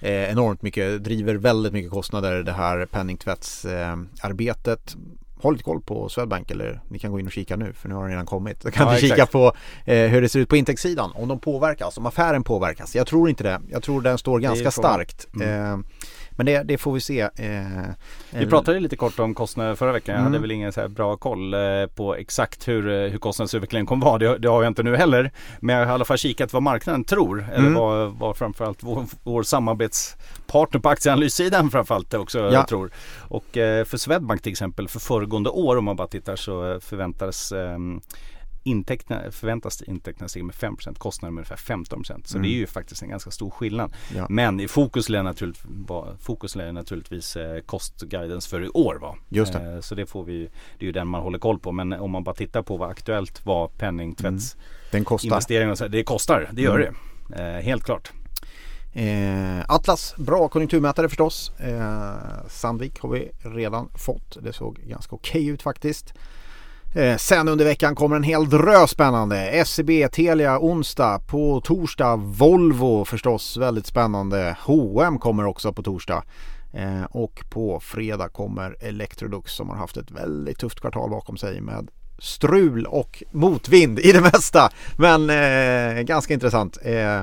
eh, 0.00 0.30
enormt 0.32 0.62
mycket, 0.62 1.04
driver 1.04 1.34
väldigt 1.34 1.72
mycket 1.72 1.90
kostnader 1.90 2.42
det 2.42 2.52
här 2.52 2.86
penningtvättsarbetet. 2.86 4.96
Håll 5.38 5.52
lite 5.52 5.64
koll 5.64 5.82
på 5.82 6.08
Swedbank 6.08 6.50
eller 6.50 6.80
ni 6.88 6.98
kan 6.98 7.12
gå 7.12 7.20
in 7.20 7.26
och 7.26 7.32
kika 7.32 7.56
nu 7.56 7.72
för 7.72 7.88
nu 7.88 7.94
har 7.94 8.02
den 8.02 8.10
redan 8.10 8.26
kommit. 8.26 8.60
Då 8.60 8.70
kan 8.70 8.86
Ja, 8.86 8.92
ni 8.92 9.00
kika 9.00 9.14
exakt. 9.14 9.32
på 9.32 9.52
eh, 9.84 10.08
hur 10.08 10.22
det 10.22 10.28
ser 10.28 10.40
ut 10.40 10.48
på 10.48 10.56
intäktssidan. 10.56 11.12
Om 11.14 11.28
de 11.28 11.38
påverkas, 11.38 11.98
om 11.98 12.06
affären 12.06 12.44
påverkas. 12.44 12.96
Jag 12.96 13.06
tror 13.06 13.28
inte 13.28 13.44
det. 13.44 13.60
Jag 13.70 13.82
tror 13.82 14.00
den 14.00 14.18
står 14.18 14.40
ganska 14.40 14.70
starkt. 14.70 15.26
Mm. 15.34 15.84
Eh, 16.36 16.38
men 16.38 16.46
det, 16.46 16.62
det 16.62 16.78
får 16.78 16.92
vi 16.92 17.00
se. 17.00 17.20
Eh, 17.20 17.30
Vi 18.30 18.46
pratade 18.46 18.80
lite 18.80 18.96
kort 18.96 19.18
om 19.18 19.34
kostnader 19.34 19.74
förra 19.74 19.92
veckan. 19.92 20.12
Jag 20.14 20.20
Mm. 20.20 20.32
hade 20.32 20.42
väl 20.42 20.50
ingen 20.50 20.72
så 20.72 20.88
bra 20.88 21.16
koll 21.16 21.54
eh, 21.54 21.60
på 21.94 22.14
exakt 22.14 22.68
hur, 22.68 22.88
eh, 22.88 23.10
hur 23.10 23.18
kostnadsutvecklingen 23.18 23.86
kommer 23.86 24.06
vara. 24.06 24.18
Det, 24.18 24.38
det 24.38 24.48
har 24.48 24.62
jag 24.62 24.70
inte 24.70 24.82
nu 24.82 24.96
heller. 24.96 25.30
Men 25.60 25.76
jag 25.76 25.82
har 25.86 25.92
i 25.92 25.94
alla 25.94 26.04
fall 26.04 26.18
kikat 26.18 26.52
vad 26.52 26.62
marknaden 26.62 27.04
tror. 27.04 27.46
Eller 27.52 27.58
Mm. 27.58 27.74
vad, 27.74 28.12
vad 28.12 28.36
framförallt 28.36 28.82
vår, 28.82 29.04
vår 29.22 29.42
samarbetspartner 29.42 30.80
på 30.80 30.88
aktieanalyssidan 30.88 31.70
framförallt 31.70 32.14
också 32.14 32.38
Ja. 32.52 32.66
tror. 32.68 32.90
Och 33.28 33.56
eh, 33.56 33.84
för 33.84 33.96
Swedbank 33.96 34.42
till 34.42 34.52
exempel 34.52 34.88
för 34.88 35.00
föregående 35.00 35.50
år 35.50 35.76
om 35.76 35.84
man 35.84 35.96
bara 35.96 36.08
tittar 36.08 36.36
så 36.36 36.72
eh, 36.72 36.78
förväntades 36.80 37.52
ehm, 37.52 38.00
Intäkterna, 38.66 39.30
förväntas 39.30 39.82
intäkterna 39.82 40.28
stiga 40.28 40.44
med 40.44 40.54
5% 40.54 40.98
kostnaden 40.98 41.34
med 41.34 41.40
ungefär 41.40 41.56
15% 41.56 42.28
Så 42.28 42.36
Mm. 42.38 42.42
det 42.50 42.54
är 42.54 42.58
ju 42.58 42.66
faktiskt 42.66 43.02
en 43.02 43.08
ganska 43.08 43.30
stor 43.30 43.50
skillnad. 43.50 43.92
Ja. 44.14 44.26
Men 44.30 44.60
i 44.60 44.68
fokus 44.68 45.08
lär 45.08 45.22
naturligtvis, 45.22 45.66
fokus 46.20 46.56
lär 46.56 46.72
naturligtvis 46.72 47.36
eh, 47.36 47.60
kostguidance 47.60 48.48
för 48.48 48.64
i 48.64 48.68
år 48.68 48.94
va? 49.00 49.16
Just 49.28 49.52
det. 49.52 49.72
Eh, 49.74 49.80
så 49.80 49.94
det 49.94 50.06
får 50.06 50.24
vi, 50.24 50.38
det 50.78 50.84
är 50.84 50.86
ju 50.86 50.92
den 50.92 51.08
man 51.08 51.22
håller 51.22 51.38
koll 51.38 51.58
på. 51.58 51.72
Men 51.72 51.92
om 51.92 52.10
man 52.10 52.24
bara 52.24 52.34
tittar 52.34 52.62
på 52.62 52.76
vad 52.76 52.90
aktuellt 52.90 53.46
var 53.46 53.68
penningtvättsinvesteringar 53.68 55.66
Den 55.66 55.74
kostar. 55.74 55.88
det 55.88 56.04
kostar, 56.04 56.48
det 56.52 56.62
gör 56.62 56.78
Mm. 56.80 56.94
det. 57.28 57.56
Eh, 57.56 57.62
helt 57.62 57.84
klart. 57.84 58.12
Eh, 58.92 59.64
Atlas, 59.68 60.14
bra 60.16 60.48
konjunkturmätare 60.48 61.08
förstås. 61.08 61.52
Eh, 61.58 62.14
Sandvik 62.48 63.00
har 63.00 63.08
vi 63.08 63.30
redan 63.42 63.88
fått. 63.94 64.36
Det 64.42 64.52
såg 64.52 64.78
ganska 64.78 65.14
okej 65.16 65.46
ut 65.46 65.62
faktiskt. 65.62 66.14
Eh, 66.96 67.16
sen 67.16 67.48
under 67.48 67.64
veckan 67.64 67.94
kommer 67.94 68.16
en 68.16 68.22
hel 68.22 68.48
drös 68.48 68.90
spännande. 68.90 69.64
SEB, 69.66 70.08
Telia 70.12 70.58
onsdag. 70.58 71.18
På 71.26 71.60
torsdag 71.60 72.16
Volvo 72.16 73.04
förstås 73.04 73.56
väldigt 73.56 73.86
spännande. 73.86 74.56
H&M 74.60 75.18
kommer 75.18 75.44
också 75.44 75.72
på 75.72 75.82
torsdag. 75.82 76.24
Eh, 76.72 77.04
och 77.10 77.44
på 77.50 77.80
fredag 77.80 78.28
kommer 78.28 78.76
Electrolux 78.80 79.52
som 79.52 79.68
har 79.68 79.76
haft 79.76 79.96
ett 79.96 80.10
väldigt 80.10 80.58
tufft 80.58 80.80
kvartal 80.80 81.10
bakom 81.10 81.36
sig 81.36 81.60
med 81.60 81.88
strul 82.18 82.86
och 82.86 83.22
motvind 83.30 83.98
i 83.98 84.12
det 84.12 84.20
mesta. 84.32 84.70
Men 84.98 85.30
eh, 85.30 86.02
ganska 86.02 86.34
intressant. 86.34 86.78
Eh, 86.82 87.22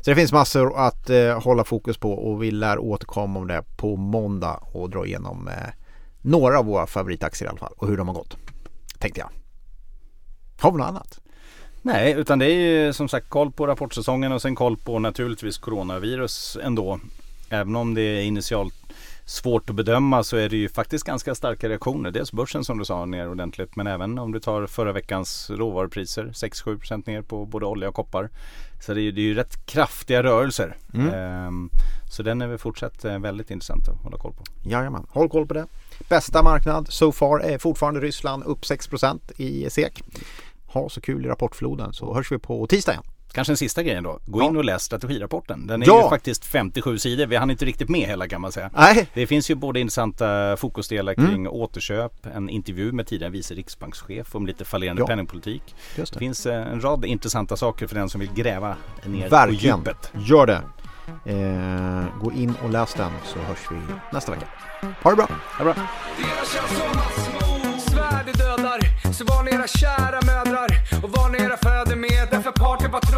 så 0.00 0.10
det 0.10 0.14
finns 0.14 0.32
massor 0.32 0.78
att 0.78 1.10
eh, 1.10 1.42
hålla 1.42 1.64
fokus 1.64 1.98
på 1.98 2.12
och 2.12 2.42
vi 2.42 2.50
lär 2.50 2.78
återkomma 2.78 3.40
om 3.40 3.46
det 3.46 3.62
på 3.76 3.96
måndag 3.96 4.60
och 4.72 4.90
dra 4.90 5.06
igenom 5.06 5.48
eh, 5.48 5.54
några 6.22 6.58
av 6.58 6.64
våra 6.64 6.86
favoritaktier 6.86 7.46
i 7.46 7.50
alla 7.50 7.58
fall 7.58 7.74
och 7.76 7.88
hur 7.88 7.96
de 7.96 8.08
har 8.08 8.14
gått. 8.14 8.36
Tänkte 9.02 9.20
jag. 9.20 9.30
Har 10.60 10.72
vi 10.72 10.78
något 10.78 10.88
annat? 10.88 11.20
Nej, 11.82 12.12
utan 12.12 12.38
det 12.38 12.46
är 12.46 12.54
ju 12.54 12.92
som 12.92 13.08
sagt 13.08 13.28
koll 13.28 13.52
på 13.52 13.66
rapportsäsongen 13.66 14.32
och 14.32 14.42
sen 14.42 14.54
koll 14.54 14.76
på 14.76 14.98
naturligtvis 14.98 15.58
coronavirus 15.58 16.58
ändå. 16.62 17.00
Även 17.48 17.76
om 17.76 17.94
det 17.94 18.02
är 18.02 18.22
initialt 18.22 18.81
svårt 19.24 19.70
att 19.70 19.76
bedöma 19.76 20.22
så 20.22 20.36
är 20.36 20.48
det 20.48 20.56
ju 20.56 20.68
faktiskt 20.68 21.04
ganska 21.04 21.34
starka 21.34 21.68
reaktioner. 21.68 22.10
Dels 22.10 22.32
börsen 22.32 22.64
som 22.64 22.78
du 22.78 22.84
sa 22.84 23.04
ner 23.04 23.30
ordentligt 23.30 23.76
men 23.76 23.86
även 23.86 24.18
om 24.18 24.32
du 24.32 24.40
tar 24.40 24.66
förra 24.66 24.92
veckans 24.92 25.50
råvarupriser 25.50 26.24
6-7% 26.24 27.02
ner 27.06 27.22
på 27.22 27.46
både 27.46 27.66
olja 27.66 27.88
och 27.88 27.94
koppar. 27.94 28.30
Så 28.80 28.94
det 28.94 29.00
är 29.00 29.02
ju, 29.02 29.12
det 29.12 29.20
är 29.20 29.24
ju 29.24 29.34
rätt 29.34 29.66
kraftiga 29.66 30.22
rörelser. 30.22 30.76
Mm. 30.94 31.14
Ehm, 31.14 31.70
så 32.12 32.22
den 32.22 32.42
är 32.42 32.46
väl 32.46 32.58
fortsatt 32.58 33.04
eh, 33.04 33.18
väldigt 33.18 33.50
intressant 33.50 33.88
att 33.88 34.02
hålla 34.02 34.16
koll 34.16 34.32
på. 34.32 34.44
Jajamän, 34.62 35.06
håll 35.10 35.28
koll 35.28 35.46
på 35.46 35.54
det. 35.54 35.66
Bästa 36.08 36.42
marknad 36.42 36.86
so 36.88 37.12
far 37.12 37.38
är 37.38 37.58
fortfarande 37.58 38.00
Ryssland 38.00 38.44
upp 38.44 38.60
6% 38.60 39.20
i 39.36 39.70
SEK. 39.70 40.02
Ha 40.66 40.88
så 40.88 41.00
kul 41.00 41.26
i 41.26 41.28
rapportfloden 41.28 41.92
så 41.92 42.14
hörs 42.14 42.32
vi 42.32 42.38
på 42.38 42.66
tisdag 42.66 42.92
igen. 42.92 43.04
Kanske 43.32 43.52
en 43.52 43.56
sista 43.56 43.82
grejen 43.82 44.02
då. 44.04 44.18
Gå 44.26 44.40
Ja. 44.40 44.44
in 44.48 44.56
och 44.56 44.64
läs 44.64 44.82
strategirapporten. 44.82 45.66
Den 45.66 45.82
är 45.82 45.86
Ja. 45.86 46.02
ju 46.02 46.08
faktiskt 46.08 46.44
57 46.44 46.98
sidor. 46.98 47.26
Vi 47.26 47.36
hann 47.36 47.50
inte 47.50 47.64
riktigt 47.64 47.88
med 47.88 48.08
hela 48.08 48.28
kan 48.28 48.40
man 48.40 48.52
säga. 48.52 48.70
Nej, 48.76 49.08
Det 49.14 49.26
finns 49.26 49.50
ju 49.50 49.54
både 49.54 49.80
intressanta 49.80 50.56
fokusdelar 50.56 51.14
Mm. 51.18 51.30
kring 51.30 51.48
återköp, 51.48 52.26
en 52.34 52.48
intervju 52.48 52.92
med 52.92 53.06
tidigare 53.06 53.32
vice 53.32 53.54
riksbankschef 53.54 54.34
om 54.34 54.46
lite 54.46 54.64
fallerande 54.64 55.02
Ja. 55.02 55.06
penningpolitik. 55.06 55.62
Det 55.96 56.12
det. 56.12 56.18
finns 56.18 56.46
eh, 56.46 56.72
en 56.72 56.80
rad 56.80 57.04
intressanta 57.04 57.56
saker 57.56 57.86
för 57.86 57.94
den 57.94 58.08
som 58.08 58.20
vill 58.20 58.32
gräva 58.34 58.76
ner 59.06 59.28
Verkligen. 59.28 59.82
på 59.82 59.90
djupet. 59.90 60.12
Gör 60.28 60.46
det. 60.46 60.62
Eh, 61.24 62.04
gå 62.20 62.32
in 62.32 62.54
och 62.62 62.70
läs 62.70 62.94
den 62.94 63.10
så 63.24 63.38
hörs 63.38 63.58
vi 63.70 63.76
nästa 64.12 64.32
vecka. 64.32 64.46
Ha 65.02 65.10
det 65.10 65.16
bra! 65.16 65.28
Bra. 65.58 65.74
Svärd 67.78 68.26
det 68.26 68.32
dödar 68.38 69.12
Så 69.12 69.24
var 69.24 69.42
ni 69.42 69.50
era 69.50 69.66
kära 69.66 70.20
mödrar 70.26 70.68
Och 71.02 71.10
var 71.10 71.28
ni 71.30 71.38
era 71.38 71.56
fäder 71.56 71.96
med 71.96 72.28
Därför 72.30 72.50
partypatrullen 72.52 73.11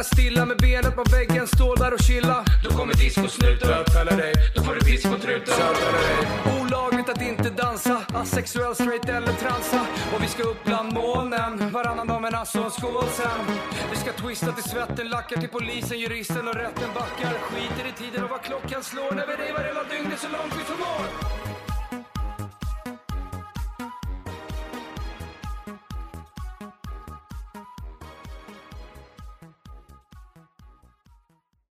där 0.00 0.16
stilla 0.16 0.46
med 0.46 0.56
benet 0.56 0.94
på 0.96 1.04
väggen 1.10 1.46
Stå 1.46 1.74
där 1.74 1.92
och 1.94 2.00
chilla 2.00 2.44
Då 2.64 2.70
kommer 2.70 2.94
discosnuten 2.94 3.68
Bötfälla 3.68 4.16
dig. 4.16 4.32
Då 4.54 4.62
får 4.62 4.74
du 4.74 4.80
piss 4.80 5.02
på 5.02 5.18
truten 5.18 5.54
Bötfälla 5.58 5.98
dig. 6.08 6.16
Olagligt 6.60 7.08
att 7.08 7.22
inte 7.22 7.50
dansa 7.50 7.96
Asexuell, 8.14 8.74
straight 8.74 9.08
eller 9.08 9.32
transa. 9.32 9.80
Och 10.14 10.22
vi 10.22 10.28
ska 10.28 10.42
upp 10.42 10.64
bland 10.64 10.92
molnen 10.92 11.70
Varannan 11.72 12.06
dag 12.06 12.22
men 12.22 12.34
alltså 12.34 12.58
en 12.62 12.70
skål 12.70 13.08
sen. 13.20 13.40
Vi 13.90 13.96
ska 13.96 14.12
twista 14.12 14.52
till 14.52 14.70
svetten 14.70 15.08
Lackar 15.08 15.40
till 15.40 15.48
polisen, 15.48 15.98
juristen 15.98 16.48
och 16.48 16.54
rätten 16.54 16.90
backar. 16.94 17.32
Skiter 17.48 17.86
i 17.90 17.92
tiden 18.02 18.24
och 18.24 18.30
vad 18.30 18.42
klockan 18.42 18.82
slår 18.82 19.12
När 19.14 19.26
vi 19.26 19.34
revar 19.44 19.64
hela 19.70 19.84
dygnet 19.92 20.18
så 20.20 20.28